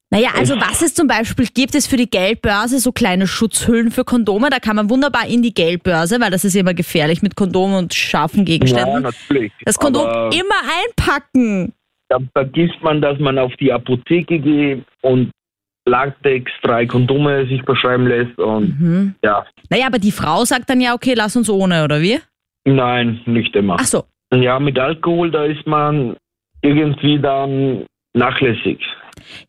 Naja, 0.09 0.29
also 0.35 0.55
was 0.59 0.81
es 0.81 0.95
zum 0.95 1.07
Beispiel 1.07 1.45
gibt, 1.53 1.75
ist 1.75 1.85
für 1.87 1.97
die 1.97 2.09
Geldbörse 2.09 2.79
so 2.79 2.91
kleine 2.91 3.27
Schutzhüllen 3.27 3.91
für 3.91 4.03
Kondome. 4.03 4.49
Da 4.49 4.57
kann 4.59 4.75
man 4.75 4.89
wunderbar 4.89 5.27
in 5.27 5.41
die 5.43 5.53
Geldbörse, 5.53 6.19
weil 6.19 6.31
das 6.31 6.43
ist 6.43 6.55
immer 6.55 6.73
gefährlich 6.73 7.21
mit 7.21 7.35
Kondomen 7.35 7.75
und 7.77 7.93
scharfen 7.93 8.39
ja 8.39 8.45
Gegenständen. 8.45 9.03
natürlich. 9.03 9.51
das 9.63 9.77
Kondom 9.77 10.07
Aber 10.07 10.33
immer 10.35 10.55
einpacken. 10.83 11.73
Dann 12.11 12.29
vergisst 12.33 12.81
man, 12.81 13.01
dass 13.01 13.17
man 13.19 13.37
auf 13.39 13.53
die 13.59 13.71
Apotheke 13.71 14.39
geht 14.39 14.83
und 15.01 15.31
Latex, 15.87 16.51
drei 16.61 16.85
Kondome 16.85 17.47
sich 17.47 17.63
verschreiben 17.63 18.05
lässt 18.07 18.37
und 18.37 18.79
Mhm. 18.79 19.15
ja, 19.23 19.45
Naja, 19.69 19.87
aber 19.87 19.97
die 19.97 20.11
Frau 20.11 20.45
sagt 20.45 20.69
dann 20.69 20.79
ja, 20.81 20.93
okay, 20.93 21.13
lass 21.15 21.35
uns 21.35 21.49
ohne, 21.49 21.83
oder 21.83 22.01
wie? 22.01 22.19
nein, 22.65 23.19
nicht 23.25 23.55
immer. 23.55 23.77
Ach 23.79 23.85
so. 23.85 24.03
Ja, 24.33 24.59
mit 24.59 24.77
Alkohol, 24.77 25.31
da 25.31 25.45
ist 25.45 25.65
man 25.65 26.15
irgendwie 26.61 27.19
dann 27.19 27.85
nachlässig. 28.13 28.79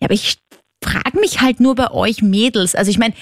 Ja, 0.01 0.07
aber 0.07 0.15
ich 0.15 0.39
frage 0.83 1.21
mich 1.21 1.41
halt 1.43 1.61
nur 1.61 1.75
bei 1.75 1.91
euch 1.91 2.23
Mädels. 2.23 2.75
Also 2.75 2.91
ich 2.91 2.99
meine, 2.99 3.13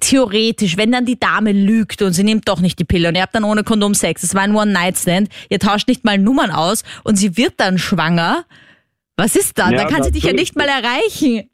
theoretisch, 0.00 0.76
wenn 0.76 0.92
dann 0.92 1.04
die 1.04 1.18
Dame 1.18 1.52
lügt 1.52 2.00
und 2.02 2.12
sie 2.12 2.24
nimmt 2.24 2.48
doch 2.48 2.60
nicht 2.60 2.78
die 2.78 2.84
Pille 2.84 3.08
und 3.08 3.14
ihr 3.16 3.22
habt 3.22 3.34
dann 3.34 3.44
ohne 3.44 3.64
Kondom 3.64 3.94
Sex, 3.94 4.22
es 4.22 4.34
war 4.34 4.42
ein 4.42 4.54
One-Night-Stand, 4.54 5.28
ihr 5.50 5.58
tauscht 5.58 5.88
nicht 5.88 6.04
mal 6.04 6.16
Nummern 6.18 6.50
aus 6.50 6.84
und 7.04 7.16
sie 7.16 7.36
wird 7.36 7.54
dann 7.58 7.76
schwanger, 7.78 8.44
was 9.16 9.36
ist 9.36 9.58
dann? 9.58 9.72
Ja, 9.72 9.78
dann 9.78 9.88
kann 9.88 10.02
sie 10.02 10.12
dich 10.12 10.24
ja 10.24 10.32
nicht 10.32 10.56
mal 10.56 10.68
erreichen. 10.68 11.50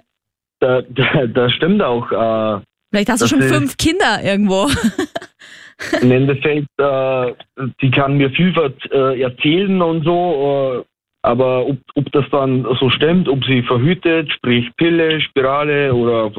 Da, 0.60 0.82
da, 0.82 1.26
das 1.26 1.52
stimmt 1.52 1.82
auch. 1.82 2.10
Äh, 2.10 2.62
Vielleicht 2.90 3.10
hast 3.10 3.22
du 3.22 3.26
schon 3.26 3.42
fünf 3.42 3.76
Kinder 3.76 4.22
irgendwo. 4.22 4.68
Im 6.00 6.10
Endeffekt, 6.10 6.68
äh, 6.78 7.34
die 7.80 7.90
kann 7.90 8.16
mir 8.16 8.30
viel 8.30 8.52
äh, 8.90 9.20
erzählen 9.20 9.80
und 9.80 10.04
so, 10.04 10.80
äh, 10.80 10.84
aber 11.22 11.66
ob, 11.66 11.78
ob 11.94 12.10
das 12.12 12.24
dann 12.32 12.66
so 12.80 12.90
stimmt, 12.90 13.28
ob 13.28 13.44
sie 13.44 13.62
verhütet, 13.62 14.32
sprich 14.32 14.64
Pille, 14.76 15.20
Spirale 15.20 15.94
oder 15.94 16.32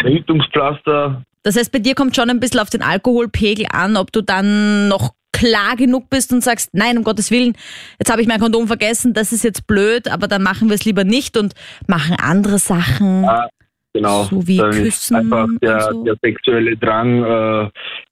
Verhütungspflaster, 0.00 1.22
Das 1.42 1.56
heißt, 1.56 1.72
bei 1.72 1.78
dir 1.78 1.94
kommt 1.94 2.16
schon 2.16 2.30
ein 2.30 2.40
bisschen 2.40 2.60
auf 2.60 2.70
den 2.70 2.82
Alkoholpegel 2.82 3.66
an, 3.70 3.96
ob 3.96 4.12
du 4.12 4.22
dann 4.22 4.88
noch 4.88 5.12
klar 5.32 5.76
genug 5.76 6.10
bist 6.10 6.32
und 6.32 6.42
sagst, 6.42 6.70
nein, 6.74 6.98
um 6.98 7.04
Gottes 7.04 7.30
Willen, 7.30 7.54
jetzt 7.98 8.10
habe 8.10 8.20
ich 8.22 8.28
mein 8.28 8.40
Kondom 8.40 8.66
vergessen, 8.66 9.14
das 9.14 9.32
ist 9.32 9.44
jetzt 9.44 9.66
blöd, 9.66 10.08
aber 10.10 10.28
dann 10.28 10.42
machen 10.42 10.68
wir 10.68 10.74
es 10.74 10.84
lieber 10.84 11.04
nicht 11.04 11.36
und 11.36 11.54
machen 11.86 12.16
andere 12.22 12.58
Sachen. 12.58 13.24
Ah, 13.24 13.48
Genau. 13.92 14.22
So 14.22 14.46
wie 14.46 14.56
Dann 14.58 14.70
Küssen 14.70 14.86
ist 14.86 15.12
einfach 15.12 15.48
der, 15.60 15.88
und 15.88 15.94
so. 15.94 16.04
der 16.04 16.14
sexuelle 16.22 16.76
Drang 16.76 17.24
äh, 17.24 17.68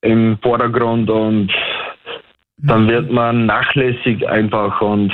im 0.09 0.37
Vordergrund 0.43 1.09
und 1.09 1.53
dann 2.57 2.85
Mhm. 2.85 2.89
wird 2.89 3.11
man 3.13 3.47
nachlässig 3.47 4.27
einfach 4.29 4.81
und 4.81 5.13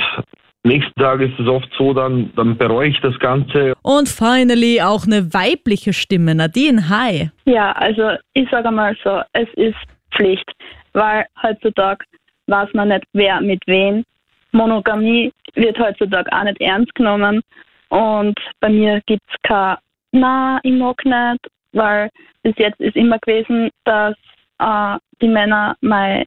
nächsten 0.63 0.99
Tag 0.99 1.21
ist 1.21 1.39
es 1.39 1.47
oft 1.47 1.69
so, 1.77 1.93
dann, 1.93 2.31
dann 2.35 2.57
bereue 2.57 2.87
ich 2.89 2.99
das 3.01 3.13
Ganze 3.19 3.73
Und 3.83 4.09
finally 4.09 4.81
auch 4.81 5.05
eine 5.05 5.31
weibliche 5.35 5.93
Stimme. 5.93 6.33
Nadine, 6.33 6.89
hi. 6.89 7.29
Ja, 7.45 7.71
also 7.73 8.13
ich 8.33 8.49
sage 8.49 8.71
mal 8.71 8.97
so, 9.03 9.21
es 9.33 9.47
ist 9.57 9.75
Pflicht, 10.15 10.51
weil 10.95 11.25
heutzutage 11.41 12.05
weiß 12.47 12.73
man 12.73 12.89
nicht, 12.89 13.05
wer 13.13 13.41
mit 13.41 13.61
wem. 13.67 14.03
Monogamie 14.51 15.31
wird 15.53 15.77
heutzutage 15.77 16.31
auch 16.31 16.43
nicht 16.43 16.61
ernst 16.61 16.93
genommen. 16.95 17.41
Und 17.89 18.39
bei 18.61 18.69
mir 18.69 19.01
gibt 19.05 19.23
es 19.29 19.35
kein, 19.43 19.77
na, 20.11 20.59
ich 20.63 20.73
mag 20.73 21.03
nicht, 21.03 21.47
weil 21.73 22.09
bis 22.43 22.55
jetzt 22.57 22.79
ist 22.79 22.95
immer 22.95 23.19
gewesen, 23.19 23.69
dass 23.83 24.15
äh, 24.59 24.97
die 25.21 25.27
Männer 25.27 25.75
meine 25.81 26.25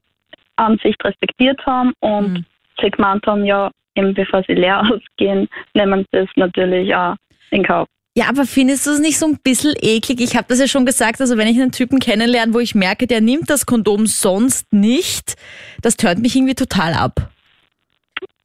Ansicht 0.56 1.02
respektiert 1.04 1.64
haben 1.64 1.92
und 2.00 2.32
mhm. 2.34 2.44
sie 2.80 2.90
gemeint 2.90 3.26
haben, 3.26 3.44
ja, 3.44 3.70
eben 3.94 4.14
bevor 4.14 4.42
sie 4.46 4.54
leer 4.54 4.80
ausgehen, 4.90 5.48
nehmen 5.74 6.06
sie 6.10 6.18
das 6.18 6.28
natürlich 6.36 6.94
auch 6.94 7.16
in 7.50 7.64
Kauf. 7.64 7.88
Ja, 8.18 8.30
aber 8.30 8.46
findest 8.46 8.84
du 8.84 8.90
es 8.90 8.98
nicht 8.98 9.16
so 9.16 9.26
ein 9.26 9.38
bisschen 9.44 9.76
eklig? 9.80 10.20
Ich 10.20 10.34
habe 10.34 10.46
das 10.48 10.58
ja 10.58 10.66
schon 10.66 10.84
gesagt, 10.84 11.20
also 11.20 11.38
wenn 11.38 11.46
ich 11.46 11.56
einen 11.60 11.70
Typen 11.70 12.00
kennenlerne, 12.00 12.52
wo 12.52 12.58
ich 12.58 12.74
merke, 12.74 13.06
der 13.06 13.20
nimmt 13.20 13.48
das 13.48 13.64
Kondom 13.64 14.06
sonst 14.06 14.72
nicht, 14.72 15.36
das 15.82 15.96
tönt 15.96 16.20
mich 16.20 16.34
irgendwie 16.34 16.56
total 16.56 16.94
ab. 16.94 17.30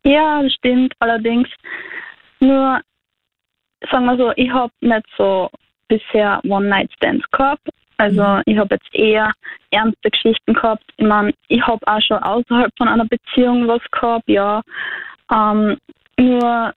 Ja, 0.03 0.44
das 0.44 0.53
stimmt. 0.53 0.94
Allerdings 1.00 1.48
nur, 2.39 2.82
sagen 3.89 4.06
wir 4.06 4.15
so, 4.15 4.32
ich 4.36 4.51
habe 4.51 4.72
nicht 4.82 5.08
so 5.18 5.50
bisher 5.88 6.39
One-Night-Stands 6.48 7.25
gehabt. 7.32 7.68
Also 7.98 8.22
mhm. 8.22 8.44
ich 8.46 8.58
habe 8.60 8.75
jetzt 8.75 8.94
eher 8.94 9.32
ernste 9.72 10.12
Geschichten 10.12 10.53
gehabt. 10.53 10.84
Ich 10.98 11.08
meine, 11.08 11.34
ich 11.48 11.65
habe 11.65 11.82
auch 11.88 12.01
schon 12.01 12.22
außerhalb 12.22 12.72
von 12.77 12.89
einer 12.89 13.06
Beziehung 13.06 13.68
was 13.68 13.82
gehabt, 13.89 14.30
ja. 14.30 14.62
Ähm, 15.34 15.77
nur 16.20 16.75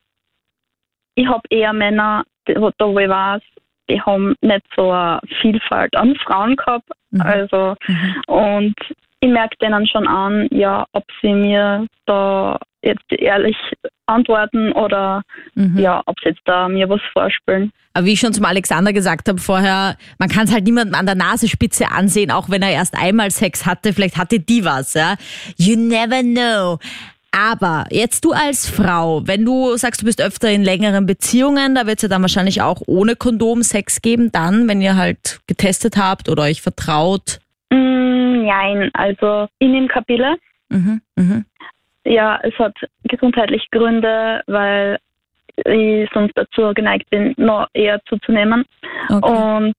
ich 1.13 1.27
habe 1.27 1.43
eher 1.51 1.73
Männer, 1.73 2.23
da 2.53 2.87
wo 2.87 2.99
ich 2.99 3.09
weiß, 3.09 3.41
die 3.89 4.01
haben 4.01 4.35
nicht 4.41 4.65
so 4.75 4.91
eine 4.91 5.19
Vielfalt 5.41 5.95
an 5.95 6.15
Frauen 6.15 6.55
gehabt. 6.55 6.89
Mhm. 7.11 7.21
Also 7.21 7.75
mhm. 7.87 8.21
und 8.27 8.75
ich 9.19 9.29
merke 9.29 9.55
denen 9.61 9.87
schon 9.87 10.07
an, 10.07 10.47
ja, 10.51 10.85
ob 10.91 11.03
sie 11.21 11.33
mir 11.33 11.87
da 12.05 12.59
jetzt 12.83 13.11
ehrlich 13.11 13.57
antworten 14.05 14.71
oder 14.73 15.23
mhm. 15.55 15.77
ja, 15.77 16.01
ob 16.05 16.19
sie 16.19 16.29
jetzt 16.29 16.41
da 16.45 16.69
mir 16.69 16.87
was 16.89 17.01
vorspielen. 17.13 17.71
Aber 17.93 18.05
wie 18.05 18.13
ich 18.13 18.19
schon 18.19 18.33
zum 18.33 18.45
Alexander 18.45 18.93
gesagt 18.93 19.27
habe 19.27 19.39
vorher, 19.39 19.97
man 20.19 20.29
kann 20.29 20.45
es 20.45 20.53
halt 20.53 20.65
niemandem 20.65 20.95
an 20.95 21.07
der 21.07 21.15
Nasenspitze 21.15 21.91
ansehen, 21.91 22.31
auch 22.31 22.49
wenn 22.49 22.61
er 22.61 22.71
erst 22.71 22.95
einmal 22.95 23.31
Sex 23.31 23.65
hatte, 23.65 23.93
vielleicht 23.93 24.17
hatte 24.17 24.39
die 24.39 24.63
was, 24.63 24.93
ja. 24.93 25.15
You 25.57 25.75
never 25.75 26.21
know. 26.21 26.77
Aber 27.31 27.85
jetzt 27.91 28.25
du 28.25 28.31
als 28.31 28.69
Frau, 28.69 29.21
wenn 29.25 29.45
du 29.45 29.75
sagst, 29.77 30.01
du 30.01 30.05
bist 30.05 30.21
öfter 30.21 30.49
in 30.49 30.63
längeren 30.63 31.05
Beziehungen, 31.05 31.75
da 31.75 31.85
wird 31.85 31.97
es 31.97 32.03
ja 32.03 32.09
dann 32.09 32.21
wahrscheinlich 32.21 32.61
auch 32.61 32.81
ohne 32.87 33.15
Kondom 33.15 33.63
Sex 33.63 34.01
geben, 34.01 34.31
dann, 34.31 34.67
wenn 34.67 34.81
ihr 34.81 34.95
halt 34.95 35.39
getestet 35.47 35.97
habt 35.97 36.29
oder 36.29 36.43
euch 36.43 36.61
vertraut. 36.61 37.39
Mm, 37.69 38.45
nein, 38.45 38.89
also 38.93 39.47
ich 39.59 39.67
nehme 39.67 39.87
Kapille. 39.87 40.37
Mhm, 40.69 41.01
mh. 41.15 41.43
Ja, 42.05 42.39
es 42.43 42.57
hat 42.57 42.73
gesundheitliche 43.03 43.67
Gründe, 43.71 44.41
weil 44.47 44.97
ich 45.65 46.09
sonst 46.13 46.33
dazu 46.35 46.73
geneigt 46.73 47.09
bin, 47.09 47.33
noch 47.37 47.67
eher 47.73 47.99
zuzunehmen. 48.07 48.63
Okay. 49.09 49.31
Und 49.31 49.75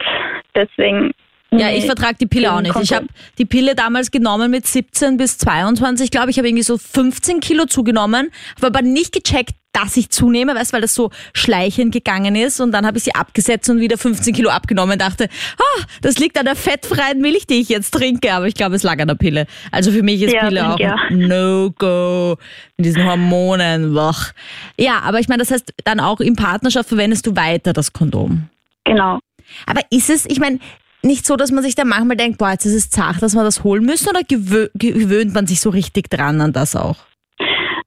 deswegen 0.54 1.12
ja, 1.50 1.70
ich 1.70 1.86
vertrage 1.86 2.16
die 2.20 2.26
Pille 2.26 2.52
auch 2.52 2.60
nicht. 2.60 2.76
Ich 2.82 2.92
habe 2.92 3.06
die 3.38 3.46
Pille 3.46 3.74
damals 3.74 4.10
genommen 4.10 4.50
mit 4.50 4.66
17 4.66 5.16
bis 5.16 5.38
22, 5.38 6.10
glaube 6.10 6.30
ich, 6.30 6.38
habe 6.38 6.48
irgendwie 6.48 6.62
so 6.62 6.76
15 6.76 7.40
Kilo 7.40 7.64
zugenommen, 7.64 8.30
habe 8.56 8.66
aber 8.66 8.82
nicht 8.82 9.12
gecheckt, 9.12 9.54
dass 9.72 9.96
ich 9.96 10.10
zunehme, 10.10 10.54
weißt, 10.54 10.72
weil 10.72 10.80
das 10.80 10.94
so 10.94 11.10
schleichend 11.34 11.92
gegangen 11.92 12.34
ist 12.34 12.60
und 12.60 12.72
dann 12.72 12.86
habe 12.86 12.98
ich 12.98 13.04
sie 13.04 13.14
abgesetzt 13.14 13.70
und 13.70 13.80
wieder 13.80 13.96
15 13.96 14.34
Kilo 14.34 14.50
abgenommen. 14.50 14.98
Dachte, 14.98 15.28
ah, 15.58 15.82
das 16.02 16.18
liegt 16.18 16.38
an 16.38 16.46
der 16.46 16.56
fettfreien 16.56 17.20
Milch, 17.20 17.46
die 17.46 17.60
ich 17.60 17.68
jetzt 17.68 17.92
trinke, 17.92 18.32
aber 18.32 18.46
ich 18.46 18.54
glaube, 18.54 18.76
es 18.76 18.82
lag 18.82 18.98
an 18.98 19.08
der 19.08 19.14
Pille. 19.14 19.46
Also 19.70 19.92
für 19.92 20.02
mich 20.02 20.20
ist 20.22 20.34
ja, 20.34 20.46
Pille 20.46 20.74
auch 20.74 20.78
ja. 20.78 20.96
No-Go 21.10 22.36
mit 22.76 22.86
diesen 22.86 23.04
Hormonen. 23.04 23.94
Wach. 23.94 24.32
Ja, 24.78 25.00
aber 25.00 25.20
ich 25.20 25.28
meine, 25.28 25.42
das 25.42 25.50
heißt, 25.50 25.72
dann 25.84 26.00
auch 26.00 26.20
in 26.20 26.34
Partnerschaft 26.34 26.88
verwendest 26.88 27.26
du 27.26 27.36
weiter 27.36 27.72
das 27.72 27.92
Kondom. 27.92 28.48
Genau. 28.84 29.20
Aber 29.66 29.80
ist 29.90 30.10
es, 30.10 30.26
ich 30.26 30.40
meine, 30.40 30.58
nicht 31.02 31.26
so, 31.26 31.36
dass 31.36 31.52
man 31.52 31.62
sich 31.62 31.74
dann 31.74 31.88
manchmal 31.88 32.16
denkt, 32.16 32.38
boah, 32.38 32.50
jetzt 32.50 32.66
ist 32.66 32.74
es 32.74 32.90
zart, 32.90 33.22
dass 33.22 33.34
wir 33.34 33.44
das 33.44 33.64
holen 33.64 33.84
müssen 33.84 34.08
oder 34.08 34.22
gewö 34.22 34.68
gewöhnt 34.74 35.34
man 35.34 35.46
sich 35.46 35.60
so 35.60 35.70
richtig 35.70 36.10
dran 36.10 36.40
an 36.40 36.52
das 36.52 36.74
auch? 36.74 36.96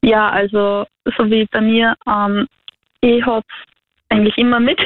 Ja, 0.02 0.30
also 0.30 0.86
so 1.18 1.30
wie 1.30 1.46
bei 1.52 1.62
mir, 1.62 1.96
ähm, 2.08 2.48
ich 3.02 3.26
habe 3.26 3.46
eigentlich 4.10 4.38
immer 4.38 4.60
mit. 4.60 4.80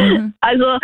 Mhm. 0.00 0.34
Also 0.40 0.78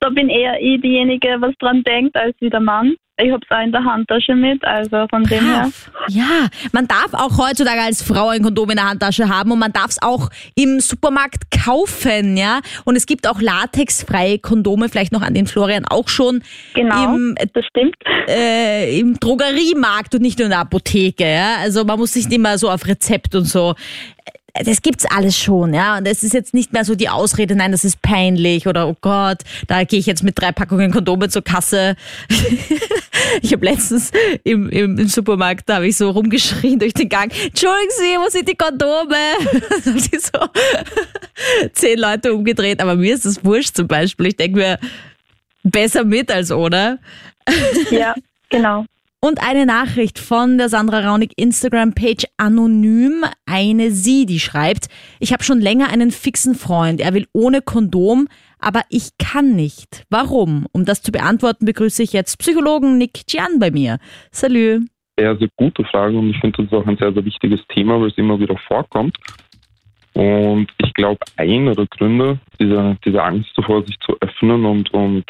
da 0.00 0.10
bin 0.10 0.28
eher 0.28 0.60
ich 0.60 0.80
diejenige, 0.80 1.36
was 1.40 1.54
dran 1.58 1.82
denkt, 1.82 2.16
als 2.16 2.36
wie 2.40 2.50
der 2.50 2.60
Mann. 2.60 2.94
Ich 3.18 3.30
habe 3.30 3.40
es 3.48 3.54
auch 3.54 3.62
in 3.62 3.72
der 3.72 3.84
Handtasche 3.84 4.34
mit, 4.34 4.64
also 4.64 5.06
von 5.10 5.22
dem 5.24 5.44
her. 5.44 5.70
Ja, 6.08 6.48
man 6.72 6.88
darf 6.88 7.12
auch 7.12 7.36
heutzutage 7.36 7.80
als 7.80 8.02
Frau 8.02 8.28
ein 8.28 8.42
Kondom 8.42 8.70
in 8.70 8.76
der 8.76 8.88
Handtasche 8.88 9.28
haben 9.28 9.52
und 9.52 9.58
man 9.58 9.72
darf 9.72 9.90
es 9.90 10.02
auch 10.02 10.30
im 10.54 10.80
Supermarkt 10.80 11.50
kaufen, 11.50 12.38
ja. 12.38 12.60
Und 12.84 12.96
es 12.96 13.04
gibt 13.04 13.28
auch 13.28 13.40
latexfreie 13.40 14.38
Kondome, 14.38 14.88
vielleicht 14.88 15.12
noch 15.12 15.22
an 15.22 15.34
den 15.34 15.46
Florian 15.46 15.84
auch 15.84 16.08
schon. 16.08 16.42
Genau, 16.74 17.14
im, 17.14 17.36
das 17.52 17.66
stimmt. 17.66 17.96
Äh, 18.28 18.98
Im 18.98 19.20
Drogeriemarkt 19.20 20.14
und 20.14 20.22
nicht 20.22 20.38
nur 20.38 20.46
in 20.46 20.50
der 20.50 20.60
Apotheke, 20.60 21.30
ja. 21.30 21.56
Also 21.60 21.84
man 21.84 21.98
muss 21.98 22.16
nicht 22.16 22.32
immer 22.32 22.56
so 22.56 22.70
auf 22.70 22.86
Rezept 22.86 23.34
und 23.34 23.44
so 23.44 23.74
das 24.54 24.82
gibt's 24.82 25.06
alles 25.06 25.36
schon, 25.36 25.72
ja. 25.72 25.96
Und 25.96 26.06
es 26.06 26.22
ist 26.22 26.34
jetzt 26.34 26.52
nicht 26.52 26.72
mehr 26.72 26.84
so 26.84 26.94
die 26.94 27.08
Ausrede, 27.08 27.56
nein, 27.56 27.72
das 27.72 27.84
ist 27.84 28.02
peinlich 28.02 28.66
oder 28.66 28.86
oh 28.86 28.96
Gott, 29.00 29.38
da 29.66 29.84
gehe 29.84 29.98
ich 29.98 30.06
jetzt 30.06 30.22
mit 30.22 30.38
drei 30.38 30.52
Packungen 30.52 30.92
Kondome 30.92 31.28
zur 31.30 31.42
Kasse. 31.42 31.96
ich 33.42 33.52
habe 33.52 33.64
letztens 33.64 34.10
im, 34.44 34.68
im, 34.68 34.98
im, 34.98 35.08
Supermarkt, 35.08 35.68
da 35.68 35.76
habe 35.76 35.88
ich 35.88 35.96
so 35.96 36.10
rumgeschrien 36.10 36.78
durch 36.78 36.92
den 36.92 37.08
Gang, 37.08 37.32
Entschuldigen 37.32 37.92
Sie, 37.96 38.16
wo 38.18 38.28
sind 38.28 38.48
die 38.48 38.54
Kondome? 38.54 39.16
haben 39.86 39.98
sich 39.98 40.20
so 40.20 40.46
zehn 41.72 41.98
Leute 41.98 42.34
umgedreht, 42.34 42.80
aber 42.80 42.94
mir 42.94 43.14
ist 43.14 43.24
das 43.24 43.42
wurscht 43.44 43.74
zum 43.74 43.88
Beispiel. 43.88 44.26
Ich 44.26 44.36
denke 44.36 44.58
mir, 44.58 44.78
besser 45.62 46.04
mit 46.04 46.30
als 46.30 46.50
ohne. 46.50 46.98
ja, 47.90 48.14
genau. 48.50 48.84
Und 49.24 49.40
eine 49.40 49.66
Nachricht 49.66 50.18
von 50.18 50.58
der 50.58 50.68
Sandra 50.68 51.08
Raunig 51.08 51.34
Instagram-Page 51.36 52.24
anonym. 52.38 53.22
Eine 53.46 53.92
sie, 53.92 54.26
die 54.26 54.40
schreibt, 54.40 54.88
ich 55.20 55.32
habe 55.32 55.44
schon 55.44 55.60
länger 55.60 55.90
einen 55.90 56.10
fixen 56.10 56.56
Freund. 56.56 57.00
Er 57.00 57.14
will 57.14 57.28
ohne 57.32 57.62
Kondom, 57.62 58.26
aber 58.58 58.80
ich 58.90 59.10
kann 59.18 59.54
nicht. 59.54 60.04
Warum? 60.10 60.66
Um 60.72 60.84
das 60.84 61.02
zu 61.02 61.12
beantworten, 61.12 61.66
begrüße 61.66 62.02
ich 62.02 62.12
jetzt 62.12 62.40
Psychologen 62.40 62.98
Nick 62.98 63.28
Gian 63.28 63.60
bei 63.60 63.70
mir. 63.70 63.98
Salü. 64.32 64.80
Sehr, 65.16 65.36
sehr 65.36 65.48
gute 65.54 65.84
Frage 65.84 66.18
und 66.18 66.30
ich 66.30 66.40
finde 66.40 66.64
das 66.64 66.72
auch 66.72 66.86
ein 66.88 66.96
sehr, 66.96 67.12
sehr 67.12 67.24
wichtiges 67.24 67.60
Thema, 67.68 68.00
weil 68.00 68.08
es 68.08 68.18
immer 68.18 68.40
wieder 68.40 68.56
vorkommt. 68.66 69.16
Und 70.14 70.66
ich 70.78 70.92
glaube, 70.94 71.20
einer 71.36 71.76
der 71.76 71.86
Gründe, 71.86 72.40
diese, 72.58 72.96
diese 73.04 73.22
Angst 73.22 73.50
davor, 73.54 73.86
sich 73.86 74.00
zu 74.00 74.16
öffnen 74.20 74.64
und, 74.64 74.92
und 74.92 75.24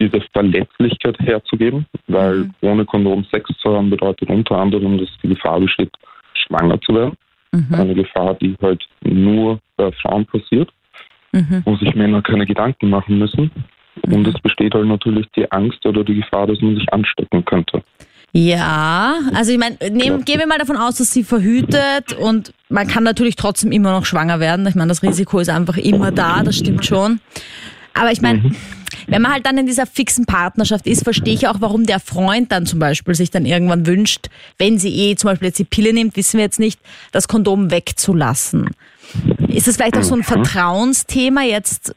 diese 0.00 0.20
Verletzlichkeit 0.32 1.18
herzugeben, 1.20 1.86
weil 2.08 2.36
mhm. 2.36 2.54
ohne 2.62 2.84
Kondom 2.84 3.24
Sex 3.30 3.50
zu 3.60 3.76
haben 3.76 3.90
bedeutet 3.90 4.28
unter 4.30 4.56
anderem, 4.56 4.98
dass 4.98 5.08
die 5.22 5.28
Gefahr 5.28 5.60
besteht, 5.60 5.90
schwanger 6.34 6.80
zu 6.80 6.94
werden. 6.94 7.14
Mhm. 7.52 7.74
Eine 7.74 7.94
Gefahr, 7.94 8.34
die 8.34 8.56
halt 8.62 8.82
nur 9.02 9.58
bei 9.76 9.90
Frauen 10.02 10.24
passiert, 10.26 10.70
mhm. 11.32 11.62
wo 11.64 11.76
sich 11.76 11.94
Männer 11.94 12.22
keine 12.22 12.46
Gedanken 12.46 12.90
machen 12.90 13.18
müssen. 13.18 13.50
Und 14.02 14.26
es 14.26 14.40
besteht 14.40 14.74
halt 14.74 14.86
natürlich 14.86 15.26
die 15.36 15.50
Angst 15.50 15.84
oder 15.84 16.04
die 16.04 16.14
Gefahr, 16.14 16.46
dass 16.46 16.60
man 16.60 16.76
sich 16.76 16.90
anstecken 16.92 17.44
könnte. 17.44 17.82
Ja, 18.32 19.16
also 19.34 19.50
ich 19.50 19.58
meine, 19.58 19.76
gehen 19.76 20.38
wir 20.38 20.46
mal 20.46 20.58
davon 20.58 20.76
aus, 20.76 20.96
dass 20.98 21.12
sie 21.12 21.24
verhütet 21.24 22.12
und 22.16 22.52
man 22.68 22.86
kann 22.86 23.02
natürlich 23.02 23.34
trotzdem 23.34 23.72
immer 23.72 23.90
noch 23.90 24.06
schwanger 24.06 24.38
werden. 24.38 24.66
Ich 24.68 24.76
meine, 24.76 24.88
das 24.88 25.02
Risiko 25.02 25.40
ist 25.40 25.48
einfach 25.48 25.76
immer 25.76 26.12
da, 26.12 26.44
das 26.44 26.56
stimmt 26.56 26.86
schon. 26.86 27.18
Aber 27.92 28.12
ich 28.12 28.20
meine, 28.20 28.38
mhm. 28.38 28.56
Wenn 29.10 29.22
man 29.22 29.32
halt 29.32 29.44
dann 29.44 29.58
in 29.58 29.66
dieser 29.66 29.86
fixen 29.86 30.24
Partnerschaft 30.24 30.86
ist, 30.86 31.02
verstehe 31.02 31.34
ich 31.34 31.48
auch, 31.48 31.56
warum 31.58 31.84
der 31.84 32.00
Freund 32.00 32.52
dann 32.52 32.64
zum 32.64 32.78
Beispiel 32.78 33.14
sich 33.14 33.30
dann 33.30 33.44
irgendwann 33.44 33.86
wünscht, 33.86 34.28
wenn 34.58 34.78
sie 34.78 34.94
eh 34.94 35.16
zum 35.16 35.30
Beispiel 35.30 35.48
jetzt 35.48 35.58
die 35.58 35.64
Pille 35.64 35.92
nimmt, 35.92 36.16
wissen 36.16 36.38
wir 36.38 36.44
jetzt 36.44 36.60
nicht, 36.60 36.80
das 37.12 37.26
Kondom 37.26 37.70
wegzulassen. 37.70 38.70
Ist 39.48 39.66
das 39.66 39.76
vielleicht 39.76 39.96
auch 39.96 40.02
so 40.02 40.14
ein 40.14 40.20
mhm. 40.20 40.24
Vertrauensthema 40.24 41.42
jetzt? 41.42 41.96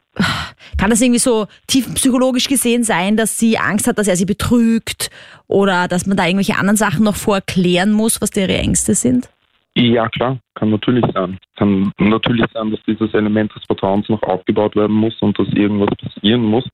Kann 0.77 0.89
das 0.89 1.01
irgendwie 1.01 1.19
so 1.19 1.45
tiefenpsychologisch 1.67 2.47
gesehen 2.47 2.83
sein, 2.83 3.15
dass 3.15 3.37
sie 3.37 3.59
Angst 3.59 3.87
hat, 3.87 3.99
dass 3.99 4.07
er 4.07 4.15
sie 4.15 4.25
betrügt 4.25 5.11
oder 5.47 5.87
dass 5.87 6.07
man 6.07 6.17
da 6.17 6.25
irgendwelche 6.25 6.57
anderen 6.57 6.77
Sachen 6.77 7.03
noch 7.03 7.15
vorklären 7.15 7.91
muss, 7.91 8.19
was 8.21 8.35
ihre 8.35 8.57
Ängste 8.57 8.95
sind? 8.95 9.29
Ja, 9.75 10.07
klar, 10.09 10.37
kann 10.53 10.69
natürlich 10.69 11.05
sein. 11.13 11.37
Kann 11.55 11.91
natürlich 11.97 12.45
sein, 12.53 12.71
dass 12.71 12.79
dieses 12.87 13.13
Element 13.13 13.53
des 13.55 13.63
Vertrauens 13.65 14.07
noch 14.07 14.21
aufgebaut 14.23 14.75
werden 14.75 14.95
muss 14.95 15.19
und 15.21 15.37
dass 15.39 15.47
irgendwas 15.49 15.95
passieren 15.97 16.43
muss, 16.43 16.67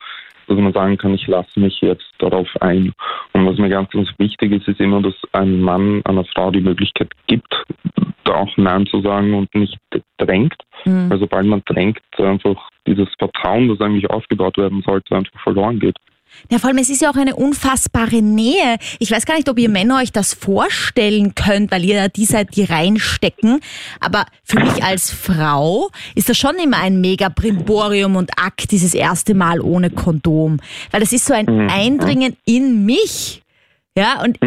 dass 0.46 0.58
man 0.58 0.72
sagen 0.72 0.96
kann, 0.96 1.14
ich 1.14 1.26
lasse 1.26 1.58
mich 1.58 1.80
jetzt 1.80 2.12
darauf 2.18 2.48
ein. 2.60 2.92
Und 3.32 3.46
was 3.46 3.58
mir 3.58 3.68
ganz, 3.68 3.90
ganz 3.90 4.08
wichtig 4.18 4.52
ist, 4.52 4.68
ist 4.68 4.80
immer, 4.80 5.00
dass 5.02 5.14
ein 5.32 5.60
Mann 5.60 6.02
einer 6.04 6.24
Frau 6.24 6.50
die 6.50 6.60
Möglichkeit 6.60 7.10
gibt, 7.26 7.54
da 8.24 8.34
auch 8.34 8.56
Nein 8.56 8.86
zu 8.86 9.00
sagen 9.00 9.34
und 9.34 9.54
nicht 9.54 9.78
drängt. 10.18 10.56
Mhm. 10.84 11.10
Weil 11.10 11.18
sobald 11.18 11.46
man 11.46 11.62
drängt, 11.66 12.00
einfach 12.18 12.68
dieses 12.86 13.08
Vertrauen, 13.18 13.68
das 13.68 13.80
eigentlich 13.80 14.08
aufgebaut 14.10 14.56
werden 14.58 14.82
sollte, 14.82 15.16
einfach 15.16 15.40
verloren 15.40 15.78
geht. 15.78 15.96
Ja, 16.50 16.58
vor 16.58 16.68
allem, 16.68 16.78
es 16.78 16.88
ist 16.88 17.02
ja 17.02 17.10
auch 17.10 17.16
eine 17.16 17.36
unfassbare 17.36 18.22
Nähe. 18.22 18.76
Ich 18.98 19.10
weiß 19.10 19.26
gar 19.26 19.36
nicht, 19.36 19.48
ob 19.48 19.58
ihr 19.58 19.68
Männer 19.68 19.98
euch 19.98 20.12
das 20.12 20.34
vorstellen 20.34 21.34
könnt, 21.34 21.70
weil 21.70 21.84
ihr 21.84 21.96
ja 21.96 22.08
die 22.08 22.24
seid, 22.24 22.56
die 22.56 22.64
reinstecken. 22.64 23.60
Aber 24.00 24.26
für 24.42 24.58
mich 24.58 24.82
als 24.82 25.10
Frau 25.10 25.90
ist 26.14 26.28
das 26.28 26.38
schon 26.38 26.56
immer 26.56 26.78
ein 26.78 27.00
mega 27.00 27.28
Brimborium 27.28 28.16
und 28.16 28.30
Akt, 28.36 28.70
dieses 28.70 28.94
erste 28.94 29.34
Mal 29.34 29.60
ohne 29.60 29.90
Kondom. 29.90 30.60
Weil 30.90 31.00
das 31.00 31.12
ist 31.12 31.26
so 31.26 31.34
ein 31.34 31.70
Eindringen 31.70 32.36
in 32.44 32.84
mich. 32.84 33.42
Ja, 33.96 34.22
und 34.22 34.38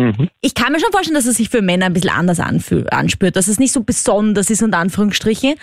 ich 0.42 0.56
kann 0.56 0.72
mir 0.72 0.80
schon 0.80 0.92
vorstellen, 0.92 1.16
dass 1.16 1.26
es 1.26 1.38
sich 1.38 1.50
für 1.50 1.62
Männer 1.62 1.88
ein 1.88 1.94
bisschen 1.94 2.10
anders 2.10 2.40
anspürt, 2.40 3.36
dass 3.36 3.48
es 3.48 3.60
nicht 3.60 3.74
so 3.74 3.84
besonders 3.84 4.50
ist, 4.50 4.64
unter 4.64 4.80
Anführungsstrichen, 4.80 5.56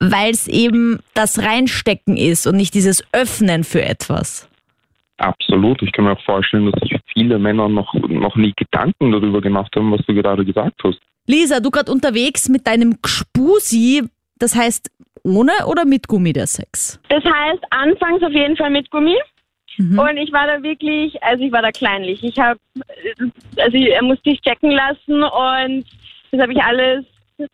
weil 0.00 0.32
es 0.32 0.48
eben 0.48 1.00
das 1.14 1.38
Reinstecken 1.38 2.16
ist 2.16 2.46
und 2.46 2.56
nicht 2.56 2.74
dieses 2.74 3.04
Öffnen 3.12 3.64
für 3.64 3.82
etwas. 3.82 4.48
Absolut. 5.18 5.82
Ich 5.82 5.92
kann 5.92 6.04
mir 6.04 6.12
auch 6.12 6.24
vorstellen, 6.24 6.70
dass 6.70 6.80
sich 6.80 6.98
viele 7.12 7.38
Männer 7.38 7.68
noch, 7.68 7.92
noch 7.94 8.36
nie 8.36 8.52
Gedanken 8.56 9.12
darüber 9.12 9.40
gemacht 9.40 9.74
haben, 9.76 9.92
was 9.92 10.04
du 10.06 10.14
gerade 10.14 10.44
gesagt 10.44 10.80
hast. 10.84 11.00
Lisa, 11.26 11.60
du 11.60 11.70
gerade 11.70 11.92
unterwegs 11.92 12.48
mit 12.48 12.66
deinem 12.66 13.02
Gspusi, 13.02 14.04
das 14.38 14.56
heißt 14.56 14.90
ohne 15.24 15.52
oder 15.66 15.84
mit 15.84 16.08
Gummi 16.08 16.32
der 16.32 16.46
Sex? 16.46 17.00
Das 17.08 17.22
heißt, 17.24 17.62
anfangs 17.70 18.22
auf 18.22 18.32
jeden 18.32 18.56
Fall 18.56 18.70
mit 18.70 18.90
Gummi. 18.90 19.16
Und 19.78 20.16
ich 20.16 20.32
war 20.32 20.46
da 20.48 20.60
wirklich, 20.62 21.22
also 21.22 21.44
ich 21.44 21.52
war 21.52 21.62
da 21.62 21.70
kleinlich. 21.70 22.24
Ich 22.24 22.36
habe, 22.36 22.58
also 23.58 23.76
er 23.76 24.02
musste 24.02 24.30
sich 24.30 24.40
checken 24.40 24.72
lassen 24.72 25.22
und 25.22 25.84
das 26.32 26.40
habe 26.40 26.52
ich 26.52 26.60
alles 26.60 27.04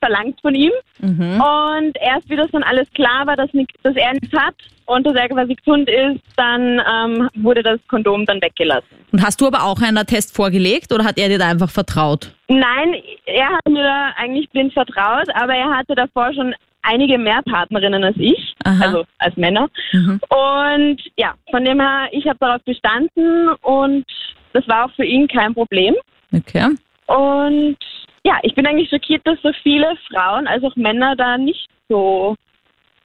verlangt 0.00 0.40
von 0.40 0.54
ihm. 0.54 0.72
Und 1.00 1.96
erst 2.00 2.28
wie 2.30 2.36
das 2.36 2.50
dann 2.50 2.62
alles 2.62 2.90
klar 2.94 3.26
war, 3.26 3.36
dass, 3.36 3.52
nix, 3.52 3.72
dass 3.82 3.94
er 3.96 4.12
nichts 4.12 4.36
hat 4.36 4.54
und 4.86 5.06
dass 5.06 5.14
er 5.14 5.28
quasi 5.28 5.54
gesund 5.54 5.88
ist, 5.88 6.20
dann 6.36 6.80
ähm, 6.80 7.28
wurde 7.36 7.62
das 7.62 7.80
Kondom 7.88 8.26
dann 8.26 8.40
weggelassen. 8.40 8.88
Und 9.12 9.22
hast 9.22 9.40
du 9.40 9.46
aber 9.46 9.64
auch 9.64 9.80
einen 9.80 10.06
Test 10.06 10.34
vorgelegt 10.34 10.92
oder 10.92 11.04
hat 11.04 11.18
er 11.18 11.28
dir 11.28 11.38
da 11.38 11.48
einfach 11.48 11.70
vertraut? 11.70 12.32
Nein, 12.48 12.94
er 13.26 13.50
hat 13.50 13.68
mir 13.68 13.82
da 13.82 14.12
eigentlich 14.16 14.48
blind 14.50 14.72
vertraut, 14.72 15.28
aber 15.34 15.54
er 15.54 15.76
hatte 15.76 15.94
davor 15.94 16.32
schon 16.34 16.54
einige 16.82 17.18
mehr 17.18 17.42
Partnerinnen 17.42 18.04
als 18.04 18.16
ich, 18.18 18.54
Aha. 18.64 18.84
also 18.84 19.04
als 19.18 19.36
Männer. 19.36 19.68
Mhm. 19.92 20.20
Und 20.28 21.02
ja, 21.16 21.34
von 21.50 21.64
dem 21.64 21.80
her, 21.80 22.08
ich 22.12 22.26
habe 22.26 22.38
darauf 22.40 22.62
bestanden 22.64 23.48
und 23.62 24.04
das 24.52 24.66
war 24.68 24.86
auch 24.86 24.94
für 24.94 25.04
ihn 25.04 25.26
kein 25.26 25.54
Problem. 25.54 25.94
Okay. 26.32 26.68
Und 27.06 27.76
ja, 28.24 28.38
ich 28.42 28.54
bin 28.54 28.66
eigentlich 28.66 28.88
schockiert, 28.88 29.22
dass 29.24 29.38
so 29.42 29.50
viele 29.62 29.92
Frauen, 30.08 30.46
als 30.46 30.64
auch 30.64 30.74
Männer, 30.76 31.14
da 31.16 31.36
nicht 31.36 31.68
so 31.88 32.34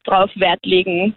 drauf 0.06 0.32
Wert 0.36 0.66
legen. 0.66 1.14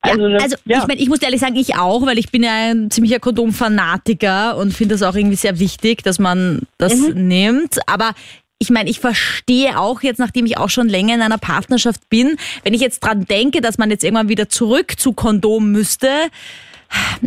Also, 0.00 0.24
also 0.24 0.56
ja. 0.64 0.78
ich 0.78 0.86
meine, 0.86 1.00
ich 1.00 1.08
muss 1.08 1.22
ehrlich 1.22 1.40
sagen, 1.40 1.56
ich 1.56 1.76
auch, 1.76 2.04
weil 2.06 2.18
ich 2.18 2.30
bin 2.30 2.42
ja 2.42 2.70
ein 2.70 2.90
ziemlicher 2.90 3.18
Kondomfanatiker 3.18 4.56
und 4.56 4.72
finde 4.72 4.94
das 4.94 5.02
auch 5.02 5.14
irgendwie 5.14 5.36
sehr 5.36 5.58
wichtig, 5.58 6.02
dass 6.02 6.18
man 6.18 6.62
das 6.78 6.96
nimmt. 7.14 7.78
Aber 7.88 8.12
ich 8.58 8.70
meine, 8.70 8.90
ich 8.90 9.00
verstehe 9.00 9.78
auch 9.78 10.02
jetzt, 10.02 10.18
nachdem 10.18 10.46
ich 10.46 10.58
auch 10.58 10.70
schon 10.70 10.88
länger 10.88 11.14
in 11.14 11.22
einer 11.22 11.38
Partnerschaft 11.38 12.08
bin, 12.08 12.36
wenn 12.64 12.74
ich 12.74 12.80
jetzt 12.80 13.00
dran 13.00 13.24
denke, 13.24 13.60
dass 13.60 13.78
man 13.78 13.90
jetzt 13.90 14.04
irgendwann 14.04 14.28
wieder 14.28 14.48
zurück 14.48 14.98
zu 14.98 15.12
Kondom 15.12 15.70
müsste. 15.70 16.10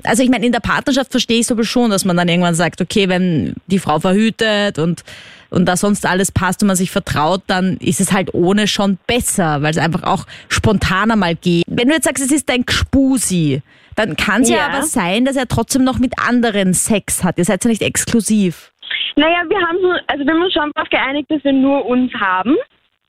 Also 0.04 0.24
ich 0.24 0.30
meine, 0.30 0.46
in 0.46 0.52
der 0.52 0.60
Partnerschaft 0.60 1.12
verstehe 1.12 1.38
ich 1.38 1.46
es 1.46 1.52
aber 1.52 1.64
schon, 1.64 1.92
dass 1.92 2.04
man 2.04 2.18
dann 2.18 2.28
irgendwann 2.28 2.56
sagt, 2.56 2.82
okay, 2.82 3.08
wenn 3.08 3.56
die 3.68 3.80
Frau 3.80 4.00
verhütet 4.00 4.80
und, 4.80 5.04
und 5.52 5.66
da 5.66 5.76
sonst 5.76 6.06
alles 6.06 6.32
passt 6.32 6.64
und 6.64 6.68
man 6.68 6.76
sich 6.76 6.92
vertraut, 6.92 7.42
dann 7.48 7.78
ist 7.78 8.00
es 8.00 8.12
halt 8.12 8.34
ohne 8.34 8.68
schon 8.68 8.98
besser, 9.06 9.62
weil 9.62 9.72
es 9.72 9.78
einfach 9.78 10.04
auch 10.04 10.26
spontaner 10.50 11.16
mal 11.16 11.36
geht. 11.36 11.66
Wenn 11.68 11.90
du 11.90 11.94
jetzt 11.94 12.06
sagst, 12.06 12.24
es 12.24 12.32
ist 12.32 12.50
dein 12.50 12.66
Gspusi, 12.66 13.62
dann 13.96 14.16
kann 14.16 14.44
es 14.44 14.50
ja. 14.50 14.58
Ja. 14.58 14.68
aber 14.68 14.84
sein, 14.84 15.26
dass 15.26 15.36
er 15.36 15.48
trotzdem 15.48 15.84
noch 15.84 16.00
mit 16.00 16.14
anderen 16.26 16.74
Sex 16.74 17.24
hat. 17.24 17.38
Ihr 17.38 17.46
seid 17.46 17.64
ja 17.64 17.70
nicht 17.70 17.82
exklusiv. 17.82 18.72
Naja, 19.18 19.44
wir 19.48 19.60
haben 19.60 19.78
so, 19.82 19.92
also 20.08 20.26
wir 20.26 20.34
haben 20.34 20.42
uns 20.42 20.54
schon 20.54 20.72
darauf 20.74 20.90
geeinigt, 20.90 21.30
dass 21.30 21.44
wir 21.44 21.54
nur 21.54 21.86
uns 21.86 22.14
haben. 22.14 22.56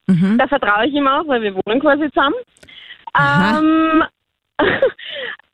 Mhm. 0.09 0.37
Da 0.37 0.49
vertraue 0.49 0.87
ich 0.87 0.95
ihm 0.95 1.07
auch, 1.07 1.27
weil 1.29 1.43
wir 1.43 1.55
wohnen 1.55 1.81
quasi 1.81 2.11
zusammen. 2.11 2.35
Ähm, 3.17 4.05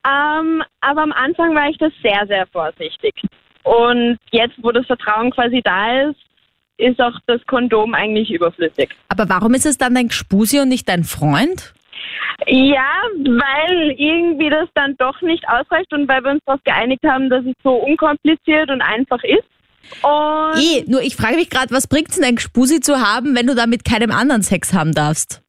ähm, 0.07 0.63
aber 0.81 1.03
am 1.03 1.13
Anfang 1.13 1.55
war 1.55 1.69
ich 1.69 1.77
da 1.77 1.89
sehr, 2.03 2.27
sehr 2.27 2.47
vorsichtig. 2.47 3.15
Und 3.65 4.19
jetzt, 4.31 4.55
wo 4.63 4.73
das 4.73 4.87
Vertrauen 4.87 5.31
quasi 5.31 5.61
da 5.63 6.09
ist, 6.09 6.21
ist 6.79 7.01
auch 7.01 7.19
das 7.27 7.41
Kondom 7.47 7.95
eigentlich 7.95 8.31
überflüssig. 8.31 8.91
Aber 9.09 9.29
warum 9.29 9.55
ist 9.55 9.67
es 9.67 9.79
dann 9.79 9.95
dein 9.95 10.09
Gspusi 10.09 10.61
und 10.61 10.69
nicht 10.69 10.89
dein 10.89 11.05
Freund? 11.05 11.75
Ja, 12.47 12.91
weil 13.13 13.95
irgendwie 13.99 14.49
das 14.49 14.69
dann 14.75 14.97
doch 14.97 15.21
nicht 15.23 15.47
ausreicht 15.49 15.93
und 15.93 16.09
weil 16.09 16.23
wir 16.23 16.31
uns 16.31 16.43
darauf 16.47 16.63
geeinigt 16.65 17.03
haben, 17.05 17.29
dass 17.29 17.45
es 17.45 17.55
so 17.63 17.75
unkompliziert 17.75 18.71
und 18.71 18.81
einfach 18.81 19.23
ist. 19.25 19.45
Und 20.03 20.61
Eh, 20.61 20.85
nur 20.87 21.03
ich 21.03 21.17
frage 21.17 21.37
mich 21.37 21.51
gerade, 21.51 21.75
was 21.75 21.87
bringt 21.87 22.11
es 22.11 22.17
denn, 22.17 22.25
ein 22.25 22.37
Gspusi 22.37 22.81
zu 22.81 23.01
haben, 23.01 23.37
wenn 23.37 23.47
du 23.47 23.55
da 23.55 23.67
mit 23.67 23.85
keinem 23.85 24.13
anderen 24.13 24.43
Sex 24.43 24.73
haben 24.73 24.95
darfst? 24.95 25.43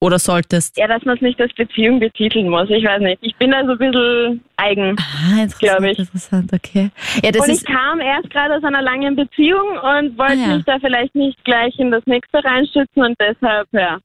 Oder 0.00 0.18
solltest? 0.20 0.76
ja, 0.78 0.86
dass 0.86 1.04
man 1.04 1.16
es 1.16 1.22
nicht 1.22 1.40
als 1.40 1.52
Beziehung 1.54 1.98
betiteln 1.98 2.48
muss. 2.48 2.70
Ich 2.70 2.84
weiß 2.84 3.00
nicht. 3.00 3.18
Ich 3.20 3.34
bin 3.36 3.50
da 3.50 3.64
so 3.64 3.72
ein 3.72 3.78
bisschen 3.78 4.44
eigen. 4.56 4.96
Ah, 4.98 5.42
interessant, 5.42 5.58
Glaub 5.58 5.82
ich. 5.82 5.98
interessant, 5.98 6.52
okay. 6.52 6.90
Ja, 7.24 7.30
und 7.40 7.48
ich 7.48 7.64
kam 7.64 8.00
erst 8.00 8.30
gerade 8.30 8.54
aus 8.56 8.62
einer 8.62 8.80
langen 8.82 9.16
Beziehung 9.16 9.70
und 9.70 10.16
wollte 10.16 10.34
Ah, 10.34 10.48
ja. 10.50 10.56
mich 10.56 10.64
da 10.66 10.78
vielleicht 10.78 11.14
nicht 11.16 11.44
gleich 11.44 11.76
in 11.80 11.90
das 11.90 12.02
nächste 12.06 12.44
reinstützen 12.44 13.02
und 13.02 13.16
deshalb, 13.20 13.66
ja, 13.72 13.98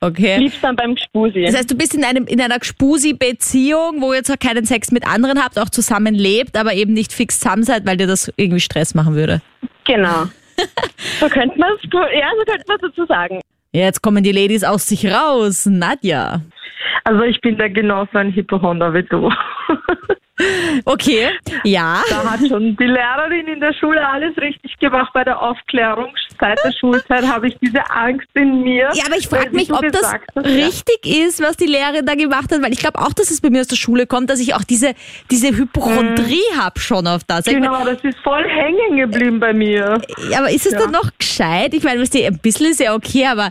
okay. 0.00 0.38
lieb's 0.38 0.60
dann 0.60 0.76
beim 0.76 0.94
Gspusi. 0.94 1.42
Das 1.46 1.56
heißt, 1.56 1.70
du 1.72 1.76
bist 1.76 1.94
in 1.96 2.04
einem 2.04 2.26
in 2.26 2.40
einer 2.40 2.58
Gspusi-Beziehung, 2.60 4.00
wo 4.00 4.12
ihr 4.12 4.22
zwar 4.22 4.36
keinen 4.36 4.64
Sex 4.66 4.92
mit 4.92 5.06
anderen 5.06 5.42
habt, 5.42 5.58
auch 5.58 5.68
zusammen 5.70 6.14
lebt, 6.14 6.56
aber 6.56 6.74
eben 6.74 6.92
nicht 6.92 7.12
fix 7.12 7.40
zusammen 7.40 7.64
seid, 7.64 7.86
weil 7.86 7.96
dir 7.96 8.06
das 8.06 8.32
irgendwie 8.36 8.60
Stress 8.60 8.94
machen 8.94 9.14
würde. 9.14 9.40
genau. 9.84 10.26
so 11.20 11.26
könnte 11.28 11.58
man 11.58 11.70
es, 11.74 11.88
ja, 11.92 12.28
so 12.38 12.44
könnte 12.44 12.64
man 12.68 12.78
dazu 12.82 13.06
sagen. 13.06 13.40
Jetzt 13.72 14.02
kommen 14.02 14.24
die 14.24 14.32
Ladies 14.32 14.64
aus 14.64 14.86
sich 14.86 15.06
raus. 15.06 15.66
Nadja. 15.66 16.42
Also 17.04 17.22
ich 17.22 17.40
bin 17.40 17.56
da 17.56 17.68
genauso 17.68 18.18
ein 18.18 18.34
Hypochonder 18.34 18.92
wie 18.94 19.02
du. 19.04 19.30
Okay, 20.84 21.30
ja. 21.64 22.02
Da 22.08 22.30
hat 22.30 22.40
schon 22.48 22.76
die 22.76 22.84
Lehrerin 22.84 23.46
in 23.46 23.60
der 23.60 23.72
Schule 23.74 24.06
alles 24.06 24.36
richtig 24.38 24.76
gemacht 24.78 25.10
bei 25.12 25.24
der 25.24 25.40
Aufklärung. 25.40 26.14
Seit 26.40 26.58
der 26.64 26.72
Schulzeit 26.72 27.26
habe 27.26 27.48
ich 27.48 27.56
diese 27.60 27.82
Angst 27.90 28.28
in 28.34 28.62
mir. 28.62 28.90
Ja, 28.94 29.04
aber 29.06 29.16
ich 29.18 29.28
frage 29.28 29.50
mich, 29.50 29.72
ob 29.72 29.82
das 29.92 30.02
hast, 30.12 30.20
ja. 30.36 30.42
richtig 30.42 31.04
ist, 31.04 31.42
was 31.42 31.56
die 31.56 31.66
Lehrerin 31.66 32.06
da 32.06 32.14
gemacht 32.14 32.50
hat, 32.52 32.62
weil 32.62 32.72
ich 32.72 32.78
glaube 32.78 32.98
auch, 32.98 33.12
dass 33.12 33.30
es 33.30 33.40
bei 33.40 33.50
mir 33.50 33.60
aus 33.60 33.66
der 33.68 33.76
Schule 33.76 34.06
kommt, 34.06 34.30
dass 34.30 34.40
ich 34.40 34.54
auch 34.54 34.64
diese, 34.64 34.94
diese 35.30 35.48
Hypochondrie 35.48 36.40
hab 36.58 36.78
schon 36.78 37.06
auf 37.06 37.22
das. 37.24 37.46
Ich 37.46 37.52
mein, 37.52 37.62
Genau, 37.62 37.84
das 37.84 38.02
ist 38.02 38.18
voll 38.20 38.44
hängen 38.48 38.96
geblieben 38.96 39.38
bei 39.40 39.52
mir. 39.52 40.00
aber 40.36 40.50
ist 40.50 40.66
es 40.66 40.72
Ja. 40.72 40.78
dann 40.80 40.92
noch 40.92 41.10
gescheit? 41.18 41.74
Ich 41.74 41.82
meine, 41.84 42.00
ein 42.02 42.38
bisschen 42.38 42.66
ist 42.70 42.80
ja 42.80 42.94
okay, 42.94 43.26
aber 43.26 43.50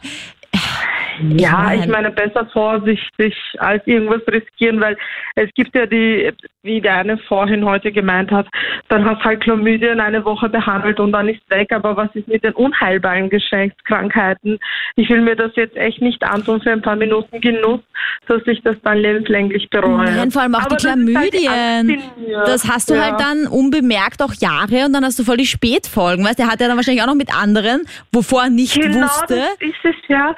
Ja, 1.38 1.74
ich 1.74 1.88
meine, 1.88 2.12
besser 2.12 2.46
vorsichtig 2.54 3.36
als 3.58 3.86
irgendwas 3.86 4.22
riskieren, 4.32 4.80
weil 4.82 4.98
es 5.36 5.50
gibt 5.56 5.76
ja 5.76 5.86
die, 5.86 6.32
wie 6.64 6.82
der 6.82 6.96
eine 6.98 7.18
vorhin 7.18 7.66
heute 7.66 7.92
gemeint 7.92 8.32
hat, 8.32 8.48
dann 8.90 9.06
hast 9.06 9.24
halt 9.24 9.42
Chlamydien 9.44 10.00
eine 10.00 10.24
Woche 10.26 10.50
behandelt 10.50 11.00
und 11.00 11.12
dann 11.12 11.28
ist 11.30 11.42
weg. 11.50 11.72
Aber 11.72 11.96
was 11.98 12.10
ist 12.16 12.28
mit 12.28 12.44
den 12.44 12.54
unheilbaren 12.54 13.30
Geschlechtskrankheiten? 13.30 14.60
Ich 14.96 15.10
will 15.10 15.22
mir 15.22 15.36
das 15.36 15.52
jetzt 15.56 15.76
echt 15.78 16.02
nicht 16.02 16.24
antun 16.24 16.62
für 16.62 16.72
ein 16.72 16.82
paar 16.82 16.96
Minuten 16.96 17.40
Genuss, 17.42 17.82
dass 18.28 18.42
ich 18.46 18.62
das 18.64 18.76
dann 18.84 18.98
lebenslänglich 18.98 19.70
bereue. 19.70 20.12
Nein, 20.12 20.32
vor 20.32 20.42
allem 20.44 20.56
auch 20.56 20.62
Aber 20.66 20.76
die 20.76 20.84
das 20.84 20.94
halt 20.96 21.34
die 21.34 21.46
Chlamydien. 21.48 21.90
in 22.18 22.28
mir. 22.28 22.44
Das 22.46 22.68
hast 22.68 22.90
du 22.90 22.96
Ja. 22.96 23.04
halt 23.12 23.20
dann 23.20 23.48
unbemerkt 23.48 24.22
auch 24.22 24.34
Jahre 24.40 24.86
und 24.86 24.94
dann 24.94 25.04
hast 25.06 25.18
du 25.20 25.24
voll 25.24 25.38
die 25.38 25.46
Spätfolgen. 25.46 26.26
Weißt, 26.26 26.40
der 26.40 26.48
hat 26.48 26.60
ja 26.62 26.68
dann 26.68 26.78
wahrscheinlich 26.78 27.02
auch 27.04 27.08
noch 27.08 27.16
mit 27.16 27.34
anderen, 27.36 27.82
wovor 28.12 28.44
er 28.44 28.50
nicht 28.50 28.80
Genau, 28.80 29.02
wusste. 29.06 29.36
das 29.36 29.62
ist 29.62 29.76
es 29.84 29.96
ja. 30.08 30.36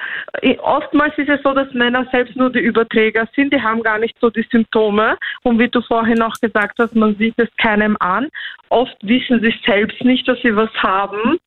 Oftmals 0.72 1.12
ist 1.18 1.28
es 1.28 1.42
so, 1.42 1.52
dass 1.52 1.70
Männer 1.74 2.06
selbst 2.10 2.34
nur 2.34 2.50
die 2.50 2.60
Überträger 2.60 3.28
sind. 3.36 3.52
Die 3.52 3.60
haben 3.60 3.82
gar 3.82 3.98
nicht 3.98 4.16
so 4.22 4.30
die 4.30 4.46
Symptome. 4.50 5.18
Und 5.42 5.58
wie 5.58 5.68
du 5.68 5.82
vorhin 5.82 6.22
auch 6.22 6.34
gesagt 6.40 6.78
hast, 6.78 6.94
man 6.94 7.14
sieht 7.16 7.34
es 7.36 7.48
keinem 7.58 7.94
an. 8.00 8.28
Oft 8.70 8.96
wissen 9.02 9.42
sie 9.42 9.54
selbst 9.66 10.02
nicht, 10.02 10.26
dass 10.26 10.38
sie 10.42 10.56
was 10.56 10.70
haben. 10.82 11.38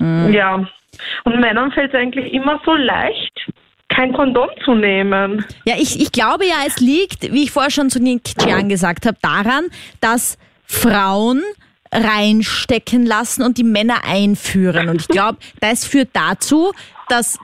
Mhm. 0.00 0.32
Ja. 0.32 0.68
Und 1.22 1.40
Männern 1.40 1.70
fällt 1.70 1.94
es 1.94 2.00
eigentlich 2.00 2.32
immer 2.34 2.60
so 2.64 2.74
leicht, 2.74 3.52
kein 3.88 4.12
Kondom 4.12 4.48
zu 4.64 4.74
nehmen. 4.74 5.44
Ja, 5.64 5.76
ich, 5.78 6.00
ich 6.00 6.10
glaube 6.10 6.44
ja, 6.44 6.56
es 6.66 6.80
liegt, 6.80 7.32
wie 7.32 7.44
ich 7.44 7.52
vorher 7.52 7.70
schon 7.70 7.88
zu 7.88 8.02
Nick 8.02 8.24
Chiang 8.24 8.68
gesagt 8.68 9.06
habe, 9.06 9.16
daran, 9.22 9.66
dass 10.00 10.38
Frauen 10.66 11.40
reinstecken 11.92 13.06
lassen 13.06 13.42
und 13.42 13.58
die 13.58 13.64
Männer 13.64 14.04
einführen. 14.04 14.88
Und 14.88 15.02
ich 15.02 15.08
glaube, 15.08 15.38
das 15.60 15.84
führt 15.84 16.08
dazu, 16.14 16.72
dass, 17.08 17.38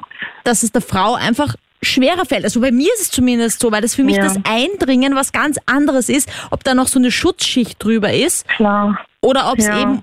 dass 0.45 0.63
es 0.63 0.73
der 0.73 0.83
Frau 0.83 1.15
einfach 1.15 1.55
schwerer 1.83 2.25
fällt. 2.25 2.45
Also 2.45 2.61
bei 2.61 2.73
mir 2.73 2.89
ist 2.95 3.03
es 3.03 3.11
zumindest 3.11 3.61
so, 3.61 3.71
weil 3.71 3.81
das 3.83 3.95
für 3.95 4.03
mich 4.05 4.17
Ja. 4.17 4.25
das 4.25 4.37
Eindringen 4.45 5.15
was 5.15 5.33
ganz 5.33 5.59
anderes 5.67 6.09
ist, 6.09 6.29
ob 6.51 6.65
da 6.65 6.75
noch 6.75 6.89
so 6.89 6.99
eine 6.99 7.11
Schutzschicht 7.13 7.83
drüber 7.83 8.13
ist 8.13 8.49
Klar. 8.49 8.99
oder 9.23 9.51
ob 9.53 9.59
es 9.59 9.69
Ja. 9.69 9.83
eben 9.83 10.03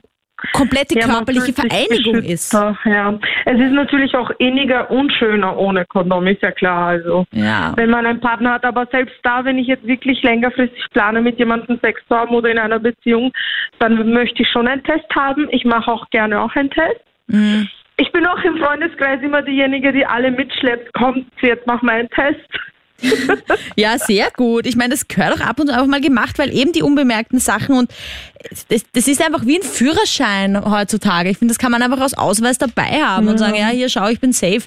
komplette 0.54 0.98
Ja, 1.00 1.08
körperliche 1.08 1.54
Vereinigung 1.54 2.22
ist. 2.24 2.54
Ja, 2.54 3.18
es 3.46 3.60
ist 3.60 3.72
natürlich 3.72 4.14
auch 4.16 4.30
inniger 4.38 4.90
und 4.92 5.12
schöner 5.14 5.58
ohne 5.58 5.86
Kondom, 5.86 6.28
ist 6.28 6.42
ja 6.44 6.52
klar. 6.52 6.88
Also 6.88 7.26
Ja. 7.32 7.74
wenn 7.76 7.90
man 7.90 8.06
einen 8.06 8.20
Partner 8.22 8.54
hat, 8.54 8.64
aber 8.64 8.86
selbst 8.92 9.16
da, 9.24 9.44
wenn 9.44 9.58
ich 9.58 9.68
jetzt 9.68 9.86
wirklich 9.88 10.22
längerfristig 10.24 10.84
plane, 10.92 11.22
mit 11.22 11.40
jemandem 11.40 11.80
Sex 11.82 12.00
zu 12.08 12.16
haben 12.16 12.36
oder 12.36 12.50
in 12.52 12.60
einer 12.60 12.80
Beziehung, 12.80 13.32
dann 13.80 14.12
möchte 14.14 14.44
ich 14.44 14.50
schon 14.50 14.68
einen 14.68 14.84
Test 14.84 15.10
haben. 15.16 15.48
Ich 15.52 15.66
mache 15.66 15.92
auch 15.92 16.10
gerne 16.10 16.40
auch 16.42 16.54
einen 16.56 16.70
Test. 16.70 17.02
Mhm. 17.28 17.68
Ich 17.98 18.12
bin 18.12 18.26
auch 18.26 18.44
im 18.44 18.58
Freundeskreis 18.58 19.22
immer 19.22 19.42
diejenige, 19.42 19.94
die 19.94 20.06
alle 20.06 20.32
mitschleppt. 20.32 20.94
Kommt, 20.94 21.28
jetzt 21.42 21.66
mach 21.66 21.82
mal 21.82 21.96
einen 22.00 22.10
Test. 22.10 22.40
Ja, 23.76 23.98
sehr 23.98 24.30
gut. 24.36 24.66
Ich 24.66 24.78
meine, 24.78 24.92
das 24.92 25.06
gehört 25.10 25.34
auch 25.36 25.46
ab 25.46 25.60
und 25.60 25.68
zu 25.68 25.74
einfach 25.74 25.86
mal 25.86 26.00
gemacht, 26.00 26.40
weil 26.40 26.50
eben 26.56 26.72
die 26.72 26.82
unbemerkten 26.82 27.40
Sachen 27.40 27.76
und 27.78 27.92
das, 28.70 28.86
das 28.94 29.08
ist 29.10 29.22
einfach 29.26 29.46
wie 29.46 29.58
ein 29.58 29.64
Führerschein 29.64 30.64
heutzutage. 30.64 31.30
Ich 31.30 31.38
finde, 31.38 31.52
das 31.54 31.60
kann 31.60 31.74
man 31.74 31.82
einfach 31.84 32.00
als 32.00 32.18
Ausweis 32.18 32.58
dabei 32.58 33.02
haben 33.04 33.28
und 33.28 33.38
sagen, 33.38 33.56
ja, 33.56 33.68
hier 33.68 33.90
schau, 33.90 34.08
ich 34.08 34.22
bin 34.22 34.32
safe. 34.32 34.62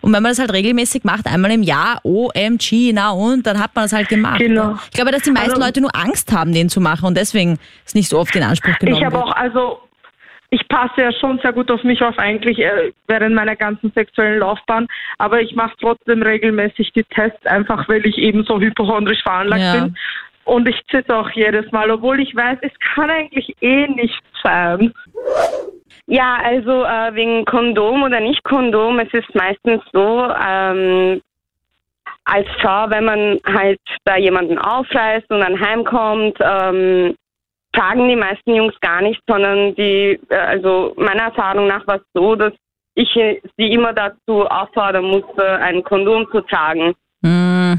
Und 0.00 0.12
wenn 0.12 0.22
man 0.22 0.30
das 0.30 0.38
halt 0.38 0.52
regelmäßig 0.52 1.02
macht, 1.02 1.26
einmal 1.26 1.50
im 1.50 1.64
Jahr, 1.64 1.98
OMG, 2.04 2.92
na 2.94 3.10
und, 3.10 3.46
dann 3.48 3.58
hat 3.58 3.74
man 3.74 3.84
das 3.86 3.92
halt 3.92 4.08
gemacht. 4.08 4.38
Genau. 4.38 4.76
Ich 4.84 4.92
glaube, 4.92 5.10
dass 5.10 5.22
die 5.22 5.32
meisten 5.32 5.50
Also- 5.54 5.62
Leute 5.62 5.80
nur 5.80 5.94
Angst 5.96 6.32
haben, 6.32 6.52
den 6.52 6.68
zu 6.68 6.80
machen 6.80 7.06
und 7.06 7.16
deswegen 7.16 7.58
ist 7.84 7.96
nicht 7.96 8.08
so 8.08 8.18
oft 8.20 8.34
in 8.36 8.44
Anspruch 8.44 8.78
genommen 8.78 8.98
Ich 9.00 9.04
habe 9.04 9.24
auch, 9.24 9.32
also, 9.34 9.80
ich 10.52 10.68
passe 10.68 11.00
ja 11.00 11.12
schon 11.12 11.38
sehr 11.38 11.54
gut 11.54 11.70
auf 11.70 11.82
mich 11.82 12.02
auf, 12.02 12.18
eigentlich 12.18 12.58
äh, 12.58 12.92
während 13.08 13.34
meiner 13.34 13.56
ganzen 13.56 13.90
sexuellen 13.92 14.40
Laufbahn. 14.40 14.86
Aber 15.16 15.40
ich 15.40 15.54
mache 15.54 15.74
trotzdem 15.80 16.22
regelmäßig 16.22 16.92
die 16.92 17.04
Tests, 17.04 17.46
einfach 17.46 17.88
weil 17.88 18.04
ich 18.04 18.18
eben 18.18 18.44
so 18.44 18.60
hypochondrisch 18.60 19.22
veranlagt 19.22 19.62
Ja. 19.62 19.72
bin. 19.72 19.96
Und 20.44 20.68
ich 20.68 20.78
zitter 20.90 21.20
auch 21.20 21.30
jedes 21.30 21.72
Mal, 21.72 21.90
obwohl 21.90 22.20
ich 22.20 22.36
weiß, 22.36 22.58
es 22.60 22.72
kann 22.94 23.08
eigentlich 23.08 23.56
eh 23.62 23.86
nicht 23.88 24.22
sein. 24.42 24.92
Ja, 26.06 26.36
also 26.44 26.84
äh, 26.84 27.14
wegen 27.14 27.46
Kondom 27.46 28.02
oder 28.02 28.20
nicht 28.20 28.44
Kondom, 28.44 28.98
es 28.98 29.12
ist 29.14 29.34
meistens 29.34 29.82
so, 29.92 30.30
ähm, 30.46 31.22
als 32.24 32.46
Frau, 32.60 32.90
wenn 32.90 33.06
man 33.06 33.38
halt 33.46 33.80
da 34.04 34.16
jemanden 34.16 34.58
aufreißt 34.58 35.30
und 35.30 35.40
dann 35.40 35.58
heimkommt, 35.58 36.36
ähm, 36.40 37.16
fragen 37.74 38.08
die 38.08 38.16
meisten 38.16 38.54
Jungs 38.54 38.74
gar 38.80 39.00
nicht, 39.00 39.20
sondern 39.26 39.74
die, 39.74 40.20
äh, 40.28 40.36
also 40.36 40.94
meiner 40.96 41.24
Erfahrung 41.24 41.66
nach 41.66 41.86
war 41.86 41.96
es 41.96 42.02
so, 42.14 42.34
dass 42.34 42.52
ich 42.94 43.08
sie 43.14 43.72
immer 43.72 43.92
dazu 43.92 44.46
auffordern 44.46 45.04
musste, 45.04 45.58
ein 45.60 45.82
Kondom 45.82 46.30
zu 46.30 46.42
tragen. 46.42 46.94
Mm. 47.22 47.74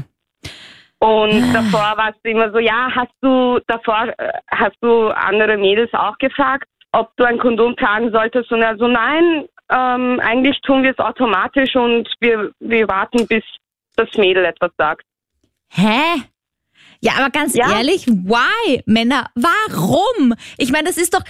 Und 0.98 1.52
davor 1.52 1.96
war 1.96 2.10
es 2.10 2.16
immer 2.22 2.50
so, 2.50 2.58
ja, 2.58 2.88
hast 2.94 3.12
du 3.20 3.60
davor, 3.66 4.08
äh, 4.18 4.32
hast 4.50 4.76
du 4.80 5.08
andere 5.08 5.56
Mädels 5.56 5.92
auch 5.92 6.16
gefragt, 6.18 6.66
ob 6.92 7.10
du 7.16 7.24
ein 7.24 7.38
Kondom 7.38 7.76
tragen 7.76 8.10
solltest? 8.10 8.50
Und 8.50 8.62
er 8.62 8.76
so, 8.76 8.88
nein, 8.88 9.46
ähm, 9.70 10.20
eigentlich 10.20 10.60
tun 10.62 10.82
wir 10.82 10.92
es 10.92 10.98
automatisch 10.98 11.76
und 11.76 12.08
wir, 12.20 12.50
wir 12.58 12.88
warten, 12.88 13.26
bis 13.26 13.44
das 13.96 14.08
Mädel 14.16 14.44
etwas 14.44 14.70
sagt. 14.78 15.04
Hä? 15.70 16.22
Ja, 17.04 17.12
aber 17.18 17.28
ganz 17.30 17.54
Ja. 17.54 17.76
ehrlich, 17.76 18.06
why? 18.06 18.82
Männer, 18.86 19.26
warum? 19.34 20.34
Ich 20.56 20.72
meine, 20.72 20.88
das 20.88 20.96
ist 20.96 21.12
doch. 21.14 21.20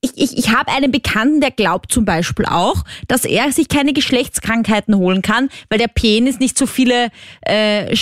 Ich, 0.00 0.12
ich, 0.14 0.38
ich 0.38 0.50
habe 0.54 0.70
einen 0.70 0.92
Bekannten, 0.92 1.40
der 1.40 1.50
glaubt 1.50 1.90
zum 1.90 2.04
Beispiel 2.04 2.44
auch, 2.46 2.84
dass 3.08 3.24
er 3.24 3.50
sich 3.50 3.68
keine 3.68 3.92
Geschlechtskrankheiten 3.92 4.94
holen 4.96 5.22
kann, 5.22 5.48
weil 5.68 5.78
der 5.78 5.88
Penis 5.88 6.38
nicht 6.38 6.56
so 6.56 6.66
viele 6.66 7.08
äh, 7.44 7.96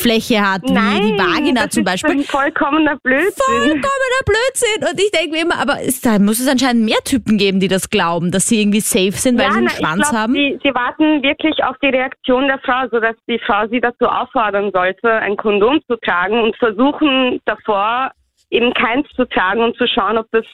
Schleimhautfläche 0.00 0.40
hat 0.40 0.62
wie 0.62 1.12
die 1.12 1.18
Vagina 1.18 1.62
das 1.62 1.70
zum 1.70 1.82
ist 1.82 1.84
Beispiel. 1.84 2.10
ein 2.12 2.24
vollkommener 2.24 2.96
Blödsinn. 3.02 3.32
Vollkommener 3.36 4.22
Blödsinn. 4.24 4.88
Und 4.90 5.00
ich 5.00 5.10
denke 5.10 5.30
mir 5.30 5.42
immer, 5.42 5.60
aber 5.60 5.80
ist, 5.80 6.04
da 6.06 6.18
muss 6.18 6.40
es 6.40 6.48
anscheinend 6.48 6.84
mehr 6.84 6.98
Typen 7.04 7.38
geben, 7.38 7.60
die 7.60 7.68
das 7.68 7.90
glauben, 7.90 8.30
dass 8.30 8.48
sie 8.48 8.60
irgendwie 8.60 8.80
safe 8.80 9.12
sind, 9.12 9.38
weil 9.38 9.50
sie 9.50 9.58
einen 9.58 9.66
na, 9.66 9.70
Schwanz 9.70 10.10
glaub, 10.10 10.22
haben. 10.22 10.34
Sie, 10.34 10.58
sie 10.62 10.74
warten 10.74 11.22
wirklich 11.22 11.62
auf 11.64 11.76
die 11.82 11.88
Reaktion 11.88 12.46
der 12.46 12.58
Frau, 12.60 12.88
sodass 12.90 13.16
die 13.28 13.40
Frau 13.44 13.66
sie 13.68 13.80
dazu 13.80 14.06
auffordern 14.06 14.70
sollte, 14.72 15.10
ein 15.10 15.36
Kondom 15.36 15.80
zu 15.86 15.96
tragen 15.96 16.40
und 16.40 16.56
versuchen 16.56 17.40
davor 17.44 18.12
eben 18.50 18.72
keins 18.74 19.06
zu 19.14 19.24
tragen 19.26 19.62
und 19.62 19.76
zu 19.76 19.86
schauen, 19.86 20.18
ob 20.18 20.26
das 20.32 20.44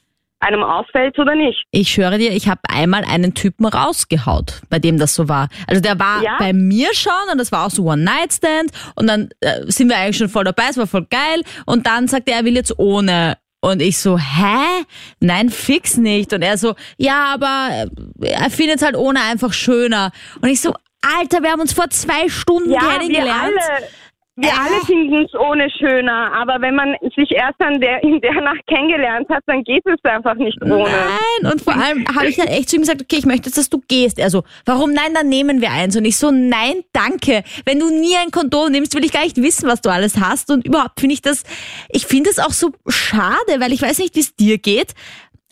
einem 0.41 0.63
auffällt 0.63 1.19
oder 1.19 1.35
nicht. 1.35 1.65
Ich 1.71 1.91
schwöre 1.91 2.19
dir, 2.19 2.31
ich 2.33 2.49
habe 2.49 2.61
einmal 2.69 3.05
einen 3.05 3.35
Typen 3.35 3.65
rausgehaut, 3.67 4.61
bei 4.69 4.79
dem 4.79 4.99
das 4.99 5.15
so 5.15 5.29
war. 5.29 5.49
Also 5.67 5.81
der 5.81 5.99
war 5.99 6.23
Ja? 6.23 6.37
bei 6.39 6.53
mir 6.53 6.93
schon 6.95 7.13
und 7.33 7.39
das 7.39 7.53
war 7.53 7.67
auch 7.67 7.71
so 7.71 7.85
One-Night-Stand 7.85 8.71
und 8.97 9.07
dann 9.07 9.31
äh, 9.41 9.63
sind 9.67 9.89
wir 9.89 9.97
eigentlich 9.97 10.19
schon 10.19 10.29
voll 10.29 10.45
dabei, 10.45 10.65
es 10.71 10.77
war 10.77 10.87
voll 10.87 11.07
geil 11.09 11.43
und 11.65 11.87
dann 11.87 12.07
sagt 12.09 12.29
er, 12.29 12.39
er 12.39 12.45
will 12.45 12.55
jetzt 12.55 12.79
ohne. 12.79 13.39
Und 13.63 13.81
ich 13.83 13.99
so, 13.99 14.19
hä? 14.19 14.85
Nein, 15.21 15.49
fix 15.51 15.97
nicht. 15.97 16.33
Und 16.33 16.43
er 16.43 16.57
so, 16.59 16.75
ja, 16.99 17.33
aber 17.35 17.89
äh, 18.21 18.29
er 18.29 18.51
findet 18.51 18.77
es 18.77 18.83
halt 18.83 18.95
ohne 18.97 19.21
einfach 19.23 19.53
schöner. 19.53 20.13
Und 20.41 20.49
ich 20.51 20.61
so, 20.61 20.75
Alter, 21.19 21.43
wir 21.43 21.51
haben 21.51 21.61
uns 21.61 21.73
vor 21.73 21.89
zwei 21.91 22.29
Stunden 22.29 22.71
Ja, 22.71 22.81
wir 22.83 22.99
kennengelernt. 22.99 23.55
alle, 23.59 23.89
wir 24.37 24.49
Äh. 24.49 24.53
alle 24.53 24.85
finden 24.85 25.25
es 25.25 25.35
ohne 25.35 25.69
schöner, 25.71 26.31
aber 26.35 26.61
wenn 26.61 26.75
man 26.75 26.95
sich 27.17 27.31
erst 27.33 27.61
an 27.61 27.81
der, 27.81 28.03
in 28.03 28.21
der 28.21 28.35
Nacht 28.35 28.67
kennengelernt 28.67 29.29
hat, 29.31 29.43
dann 29.47 29.65
geht 29.65 29.83
es 29.87 30.03
einfach 30.05 30.35
nicht 30.35 30.61
ohne. 30.63 30.85
Nein, 30.85 31.53
und 31.53 31.63
vor 31.63 31.75
allem 31.75 32.05
habe 32.15 32.27
ich 32.29 32.37
dann 32.37 32.49
echt 32.49 32.69
zu 32.69 32.77
ihm 32.77 32.83
gesagt, 32.83 33.01
okay, 33.01 33.17
ich 33.17 33.27
möchte 33.27 33.49
jetzt, 33.49 33.57
dass 33.57 33.71
du 33.71 33.81
gehst. 33.89 34.19
Er 34.19 34.29
so, 34.31 34.43
warum 34.67 34.93
nein, 34.93 35.15
dann 35.15 35.29
nehmen 35.29 35.61
wir 35.61 35.71
eins. 35.71 35.97
Und 35.97 36.05
ich 36.05 36.19
so, 36.19 36.31
nein, 36.31 36.83
danke. 36.93 37.45
Wenn 37.65 37.79
du 37.79 37.89
nie 37.89 38.15
ein 38.17 38.31
Kondom 38.31 38.71
nimmst, 38.71 38.95
will 38.95 39.05
ich 39.05 39.13
gar 39.13 39.25
nicht 39.25 39.37
wissen, 39.39 39.69
was 39.69 39.81
du 39.81 39.91
alles 39.91 40.21
hast. 40.21 40.51
Und 40.51 40.67
überhaupt 40.67 41.01
finde 41.01 41.15
ich 41.15 41.23
das, 41.23 41.43
ich 41.89 42.07
finde 42.07 42.29
es 42.31 42.39
auch 42.39 42.53
so 42.53 42.73
schade, 42.89 43.59
weil 43.59 43.73
ich 43.73 43.81
weiß 43.81 43.99
nicht, 43.99 44.15
wie 44.17 44.21
es 44.21 44.37
dir 44.37 44.59
geht, 44.59 44.93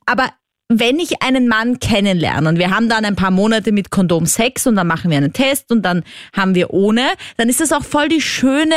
aber 0.06 0.28
wenn 0.68 0.98
ich 0.98 1.22
einen 1.22 1.46
Mann 1.46 1.78
kennenlerne 1.78 2.48
und 2.48 2.58
wir 2.58 2.70
haben 2.74 2.88
dann 2.88 3.04
ein 3.04 3.16
paar 3.16 3.30
Monate 3.30 3.70
mit 3.70 3.90
Kondom 3.90 4.26
Sex 4.26 4.66
und 4.66 4.76
dann 4.76 4.86
machen 4.86 5.10
wir 5.10 5.18
einen 5.18 5.32
Test 5.32 5.70
und 5.70 5.82
dann 5.82 6.04
haben 6.34 6.54
wir 6.54 6.70
ohne, 6.72 7.02
dann 7.36 7.48
ist 7.48 7.60
das 7.60 7.72
auch 7.72 7.84
voll 7.84 8.08
die 8.08 8.22
schöne 8.22 8.74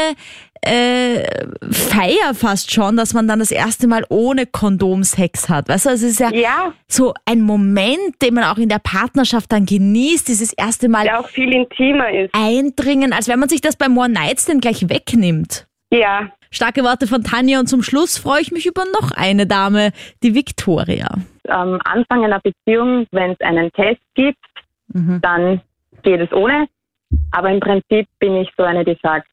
äh, 0.61 1.23
Feier 1.71 2.33
fast 2.33 2.73
schon, 2.73 2.97
dass 2.97 3.13
man 3.13 3.27
dann 3.27 3.39
das 3.39 3.51
erste 3.51 3.87
Mal 3.87 4.03
ohne 4.09 4.45
Kondom 4.45 5.03
Sex 5.03 5.49
hat. 5.49 5.69
Weißt 5.69 5.85
du, 5.85 5.89
also 5.91 6.05
es 6.05 6.13
ist 6.13 6.19
ja, 6.19 6.31
Ja, 6.33 6.73
so 6.87 7.13
ein 7.25 7.41
Moment, 7.41 8.21
den 8.21 8.33
man 8.33 8.43
auch 8.45 8.57
in 8.57 8.67
der 8.69 8.79
Partnerschaft 8.79 9.51
dann 9.51 9.65
genießt, 9.65 10.27
dieses 10.27 10.53
erste 10.53 10.89
Mal 10.89 11.03
der 11.05 11.19
auch 11.19 11.29
viel 11.29 11.53
intimer 11.53 12.09
ist. 12.11 12.33
eindringen, 12.33 13.13
als 13.13 13.27
wenn 13.27 13.39
man 13.39 13.49
sich 13.49 13.61
das 13.61 13.75
beim 13.75 13.97
One 13.97 14.13
Night 14.13 14.41
Stand 14.41 14.61
gleich 14.61 14.89
wegnimmt. 14.89 15.67
Ja, 15.91 16.31
Starke 16.51 16.83
Worte 16.83 17.07
von 17.07 17.23
Tanja 17.23 17.59
und 17.59 17.67
zum 17.67 17.83
Schluss 17.83 18.17
freue 18.17 18.41
ich 18.41 18.51
mich 18.51 18.65
über 18.65 18.83
noch 18.99 19.11
eine 19.11 19.45
Dame, 19.47 19.91
die 20.23 20.33
Victoria. 20.35 21.09
am 21.47 21.79
Anfang 21.85 22.25
einer 22.25 22.41
Beziehung, 22.41 23.07
wenn 23.11 23.31
es 23.31 23.39
einen 23.41 23.71
Test 23.71 24.01
gibt, 24.15 24.37
Mhm. 24.93 25.19
dann 25.21 25.61
geht 26.03 26.21
es 26.21 26.31
ohne. 26.31 26.67
Aber 27.31 27.49
im 27.51 27.59
Prinzip 27.59 28.07
bin 28.19 28.35
ich 28.37 28.49
so 28.57 28.63
eine, 28.63 28.83
die 28.83 28.97
sagt, 29.01 29.27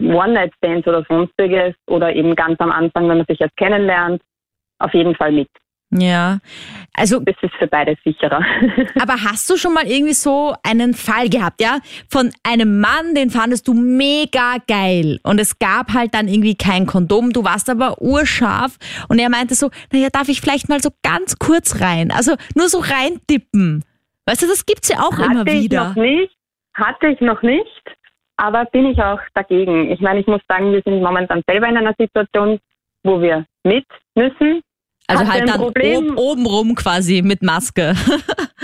One-Night-Stands 0.00 0.86
oder 0.86 1.04
sonstiges 1.08 1.74
oder 1.86 2.14
eben 2.14 2.34
ganz 2.34 2.60
am 2.60 2.70
Anfang, 2.70 3.08
wenn 3.08 3.18
man 3.18 3.26
sich 3.26 3.40
erst 3.40 3.56
kennenlernt, 3.56 4.22
auf 4.78 4.94
jeden 4.94 5.14
Fall 5.14 5.32
mit. 5.32 5.48
Ja, 5.92 6.38
also 6.94 7.18
Das 7.20 7.34
ist 7.42 7.52
für 7.58 7.66
beide 7.66 7.96
sicherer. 8.04 8.44
Aber 9.00 9.14
hast 9.24 9.50
du 9.50 9.56
schon 9.56 9.74
mal 9.74 9.86
irgendwie 9.86 10.12
so 10.12 10.54
einen 10.62 10.94
Fall 10.94 11.28
gehabt, 11.28 11.60
ja? 11.60 11.78
Von 12.08 12.30
einem 12.44 12.80
Mann, 12.80 13.14
den 13.16 13.30
fandest 13.30 13.66
du 13.66 13.74
mega 13.74 14.56
geil 14.68 15.18
und 15.24 15.40
es 15.40 15.58
gab 15.58 15.92
halt 15.92 16.14
dann 16.14 16.28
irgendwie 16.28 16.54
kein 16.54 16.86
Kondom, 16.86 17.32
du 17.32 17.42
warst 17.42 17.68
aber 17.68 18.00
urscharf 18.00 18.78
und 19.08 19.18
er 19.18 19.30
meinte 19.30 19.56
so, 19.56 19.70
naja, 19.92 20.08
darf 20.12 20.28
ich 20.28 20.40
vielleicht 20.40 20.68
mal 20.68 20.80
so 20.80 20.90
ganz 21.02 21.38
kurz 21.38 21.80
rein? 21.80 22.12
Also 22.12 22.36
nur 22.54 22.68
so 22.68 22.78
reintippen. 22.78 23.84
Weißt 24.26 24.42
du, 24.42 24.46
das 24.46 24.64
gibt's 24.66 24.88
ja 24.88 25.00
auch 25.00 25.18
immer 25.18 25.40
Hatte 25.40 25.50
ich 25.50 25.64
wieder. 25.64 25.88
noch 25.88 25.96
nicht, 25.96 26.36
hatte 26.74 27.08
ich 27.08 27.20
noch 27.20 27.42
nicht, 27.42 27.82
aber 28.36 28.64
bin 28.66 28.86
ich 28.86 29.02
auch 29.02 29.20
dagegen. 29.34 29.90
Ich 29.90 30.00
meine, 30.00 30.20
ich 30.20 30.26
muss 30.28 30.40
sagen, 30.46 30.72
wir 30.72 30.82
sind 30.84 31.02
momentan 31.02 31.42
selber 31.48 31.66
in 31.68 31.76
einer 31.76 31.94
Situation, 31.98 32.60
wo 33.02 33.20
wir 33.20 33.44
mit 33.64 33.86
müssen. 34.14 34.62
Also 35.10 35.32
halt 35.32 35.48
dann 35.48 35.60
Problem. 35.60 36.10
ob, 36.12 36.18
obenrum 36.18 36.74
quasi 36.74 37.22
mit 37.22 37.42
Maske. 37.42 37.94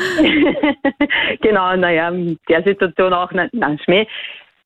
genau, 1.41 1.77
naja, 1.77 2.09
in 2.11 2.39
der 2.49 2.63
Situation 2.63 3.13
auch, 3.13 3.31
na, 3.33 3.49
na 3.53 3.77
Schmäh. 3.85 4.07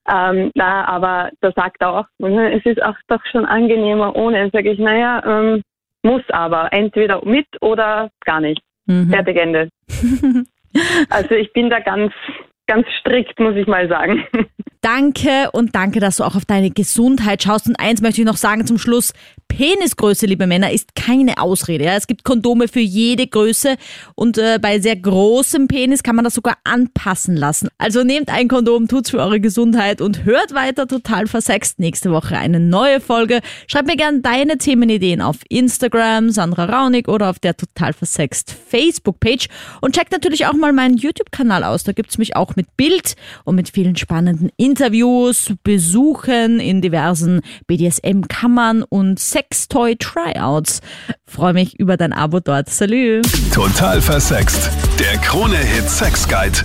Ähm, 0.08 0.50
na, 0.54 0.88
aber 0.88 1.30
da 1.40 1.52
sagt 1.52 1.76
er 1.80 1.92
auch, 1.92 2.06
"Mhm, 2.18 2.38
es 2.38 2.64
ist 2.64 2.82
auch 2.82 2.96
doch 3.08 3.20
schon 3.30 3.44
angenehmer 3.44 4.16
ohne. 4.16 4.50
Sage 4.52 4.72
ich, 4.72 4.78
naja, 4.78 5.22
ähm, 5.24 5.62
muss 6.02 6.22
aber 6.30 6.72
entweder 6.72 7.24
mit 7.24 7.46
oder 7.60 8.10
gar 8.24 8.40
nicht. 8.40 8.60
Mhm. 8.86 9.10
Fertig 9.10 9.36
Ende. 9.36 9.68
also 11.10 11.34
ich 11.34 11.52
bin 11.52 11.70
da 11.70 11.80
ganz, 11.80 12.12
ganz 12.66 12.86
strikt, 13.00 13.38
muss 13.38 13.56
ich 13.56 13.66
mal 13.66 13.88
sagen. 13.88 14.24
Danke 14.80 15.50
und 15.52 15.74
danke, 15.74 16.00
dass 16.00 16.16
du 16.16 16.24
auch 16.24 16.34
auf 16.34 16.46
deine 16.46 16.70
Gesundheit 16.70 17.42
schaust. 17.42 17.68
Und 17.68 17.78
eins 17.78 18.00
möchte 18.00 18.22
ich 18.22 18.26
noch 18.26 18.38
sagen 18.38 18.66
zum 18.66 18.78
Schluss. 18.78 19.12
Penisgröße, 19.50 20.26
liebe 20.26 20.46
Männer, 20.46 20.70
ist 20.70 20.94
keine 20.94 21.38
Ausrede. 21.38 21.84
Ja? 21.84 21.96
Es 21.96 22.06
gibt 22.06 22.24
Kondome 22.24 22.68
für 22.68 22.80
jede 22.80 23.26
Größe 23.26 23.76
und 24.14 24.38
äh, 24.38 24.58
bei 24.62 24.78
sehr 24.78 24.96
großem 24.96 25.66
Penis 25.66 26.02
kann 26.02 26.14
man 26.16 26.24
das 26.24 26.34
sogar 26.34 26.56
anpassen 26.64 27.36
lassen. 27.36 27.68
Also 27.76 28.04
nehmt 28.04 28.30
ein 28.30 28.48
Kondom, 28.48 28.86
tut's 28.86 29.10
für 29.10 29.18
eure 29.18 29.40
Gesundheit 29.40 30.00
und 30.00 30.24
hört 30.24 30.54
weiter 30.54 30.86
total 30.86 31.26
versext. 31.26 31.80
Nächste 31.80 32.12
Woche 32.12 32.38
eine 32.38 32.60
neue 32.60 33.00
Folge. 33.00 33.40
Schreib 33.66 33.86
mir 33.86 33.96
gerne 33.96 34.20
deine 34.20 34.56
Themenideen 34.56 35.20
auf 35.20 35.38
Instagram, 35.48 36.30
Sandra 36.30 36.66
Raunig 36.66 37.08
oder 37.08 37.28
auf 37.28 37.40
der 37.40 37.56
total 37.56 37.92
versext 37.92 38.54
Facebook-Page 38.68 39.48
und 39.80 39.96
checkt 39.96 40.12
natürlich 40.12 40.46
auch 40.46 40.54
mal 40.54 40.72
meinen 40.72 40.96
YouTube-Kanal 40.96 41.64
aus. 41.64 41.82
Da 41.82 41.92
gibt's 41.92 42.18
mich 42.18 42.36
auch 42.36 42.54
mit 42.54 42.76
Bild 42.76 43.16
und 43.44 43.56
mit 43.56 43.68
vielen 43.68 43.96
spannenden 43.96 44.50
Interviews, 44.56 45.52
Besuchen 45.64 46.60
in 46.60 46.80
diversen 46.80 47.40
BDSM-Kammern 47.66 48.84
und 48.84 49.18
Sextoy-Tryouts. 49.40 50.80
Freue 51.26 51.52
mich 51.52 51.78
über 51.78 51.96
dein 51.96 52.12
Abo 52.12 52.40
dort. 52.40 52.68
Salü! 52.68 53.22
Total 53.52 54.00
versext. 54.00 54.70
Der 54.98 55.16
Krone-Hit 55.18 55.88
Sex 55.88 56.28
Guide. 56.28 56.58